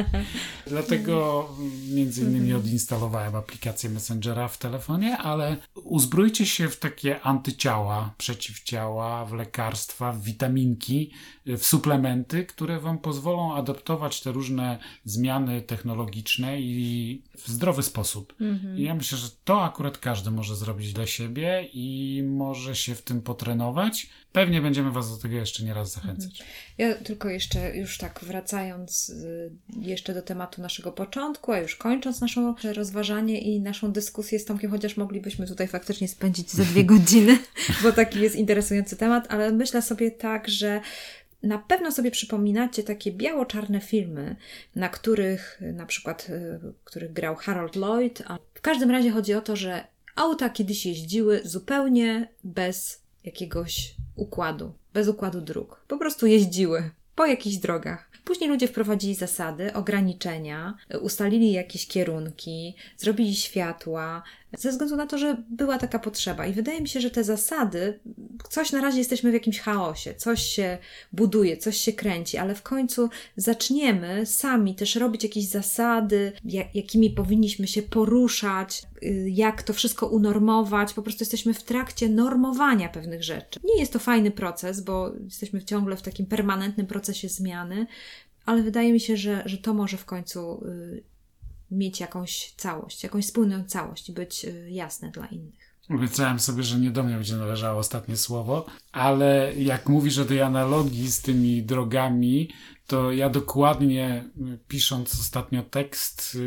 [0.67, 1.49] Dlatego
[1.95, 2.61] między innymi mhm.
[2.61, 10.23] odinstalowałem aplikację Messengera w telefonie, ale uzbrójcie się w takie antyciała, przeciwciała, w lekarstwa, w
[10.23, 11.11] witaminki,
[11.47, 18.35] w suplementy, które wam pozwolą adaptować te różne zmiany technologiczne i w zdrowy sposób.
[18.41, 18.79] Mhm.
[18.79, 23.03] I ja myślę, że to akurat każdy może zrobić dla siebie i może się w
[23.03, 24.11] tym potrenować.
[24.33, 26.31] Pewnie będziemy Was do tego jeszcze nie raz zachęcać.
[26.31, 26.51] Mhm.
[26.79, 32.21] Ja tylko jeszcze, już tak wracając y, jeszcze do tematu naszego początku, a już kończąc
[32.21, 37.39] nasze rozważanie i naszą dyskusję z Tomkiem, chociaż moglibyśmy tutaj faktycznie spędzić za dwie godziny,
[37.83, 40.81] bo taki jest interesujący temat, ale myślę sobie tak, że
[41.43, 44.37] Na pewno sobie przypominacie takie biało-czarne filmy,
[44.75, 48.23] na których na przykład, y, których grał Harold Lloyd.
[48.55, 55.09] W każdym razie chodzi o to, że auta kiedyś jeździły zupełnie bez jakiegoś układu, bez
[55.09, 55.85] układu dróg.
[55.89, 58.11] Po prostu jeździły po jakichś drogach.
[58.25, 64.23] Później ludzie wprowadzili zasady, ograniczenia, ustalili jakieś kierunki, zrobili światła,
[64.59, 66.47] ze względu na to, że była taka potrzeba.
[66.47, 68.01] I wydaje mi się, że te zasady,
[68.51, 70.79] coś na razie jesteśmy w jakimś chaosie, coś się
[71.13, 76.33] buduje, coś się kręci, ale w końcu zaczniemy sami też robić jakieś zasady,
[76.75, 80.93] jakimi powinniśmy się poruszać, y, jak to wszystko unormować.
[80.93, 83.61] Po prostu jesteśmy w trakcie normowania pewnych rzeczy.
[83.65, 87.87] Nie jest to fajny proces, bo jesteśmy ciągle w takim permanentnym procesie zmiany,
[88.47, 91.16] ale wydaje mi się, że, że to może w końcu y,
[91.71, 95.77] mieć jakąś całość, jakąś spójną całość być y, jasne dla innych.
[95.91, 100.43] Obiecałem sobie, że nie do mnie będzie należało ostatnie słowo, ale jak mówisz o tej
[100.43, 102.51] analogii z tymi drogami,
[102.87, 106.39] to ja dokładnie y, pisząc ostatnio tekst,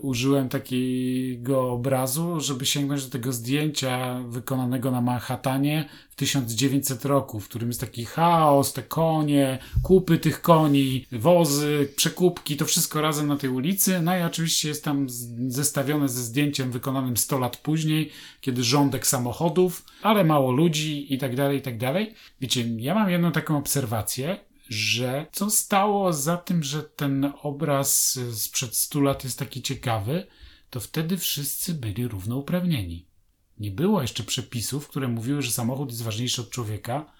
[0.00, 7.48] użyłem takiego obrazu, żeby sięgnąć do tego zdjęcia wykonanego na Manhattanie w 1900 roku, w
[7.48, 13.36] którym jest taki chaos, te konie, kupy tych koni, wozy, przekupki, to wszystko razem na
[13.36, 14.00] tej ulicy.
[14.00, 15.06] No i oczywiście jest tam
[15.48, 18.10] zestawione ze zdjęciem wykonanym 100 lat później,
[18.40, 22.14] kiedy rządek samochodów, ale mało ludzi i tak dalej, i tak dalej.
[22.40, 28.76] Wiecie, ja mam jedną taką obserwację, że co stało za tym, że ten obraz sprzed
[28.76, 30.26] 100 lat jest taki ciekawy,
[30.70, 33.06] to wtedy wszyscy byli równouprawnieni.
[33.58, 37.12] Nie było jeszcze przepisów, które mówiły, że samochód jest ważniejszy od człowieka,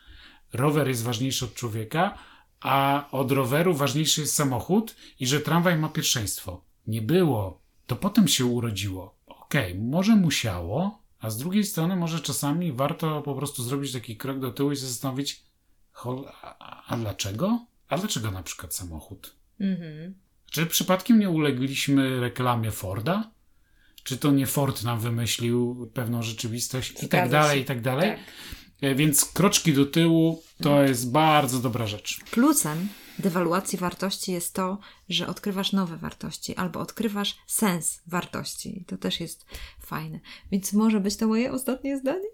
[0.52, 2.18] rower jest ważniejszy od człowieka,
[2.60, 6.64] a od roweru ważniejszy jest samochód i że tramwaj ma pierwszeństwo.
[6.86, 7.60] Nie było.
[7.86, 9.18] To potem się urodziło.
[9.26, 14.16] Okej, okay, może musiało, a z drugiej strony może czasami warto po prostu zrobić taki
[14.16, 15.49] krok do tyłu i się zastanowić,
[16.86, 17.66] a dlaczego?
[17.88, 19.36] A dlaczego na przykład samochód?
[19.60, 20.14] Mhm.
[20.50, 23.30] Czy przypadkiem nie ulegliśmy reklamie Forda?
[24.02, 28.10] Czy to nie Ford nam wymyślił pewną rzeczywistość i tak dalej, i tak dalej?
[28.10, 28.20] Tak.
[28.80, 30.88] E, więc kroczki do tyłu to mhm.
[30.88, 32.20] jest bardzo dobra rzecz.
[32.30, 32.88] Plusem
[33.18, 34.78] dewaluacji wartości jest to,
[35.08, 38.84] że odkrywasz nowe wartości albo odkrywasz sens wartości.
[38.86, 39.46] To też jest
[39.80, 40.20] fajne.
[40.52, 42.28] Więc może być to moje ostatnie zdanie.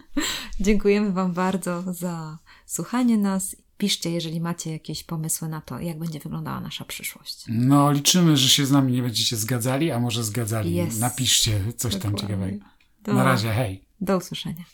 [0.60, 2.38] Dziękujemy Wam bardzo za
[2.68, 3.56] słuchanie nas.
[3.78, 7.44] Piszcie, jeżeli macie jakieś pomysły na to, jak będzie wyglądała nasza przyszłość.
[7.48, 10.80] No, liczymy, że się z nami nie będziecie zgadzali, a może zgadzali.
[10.80, 10.98] Yes.
[10.98, 12.18] Napiszcie coś Dokładnie.
[12.18, 12.64] tam ciekawego.
[13.06, 13.84] Na razie, hej.
[14.00, 14.64] Do usłyszenia.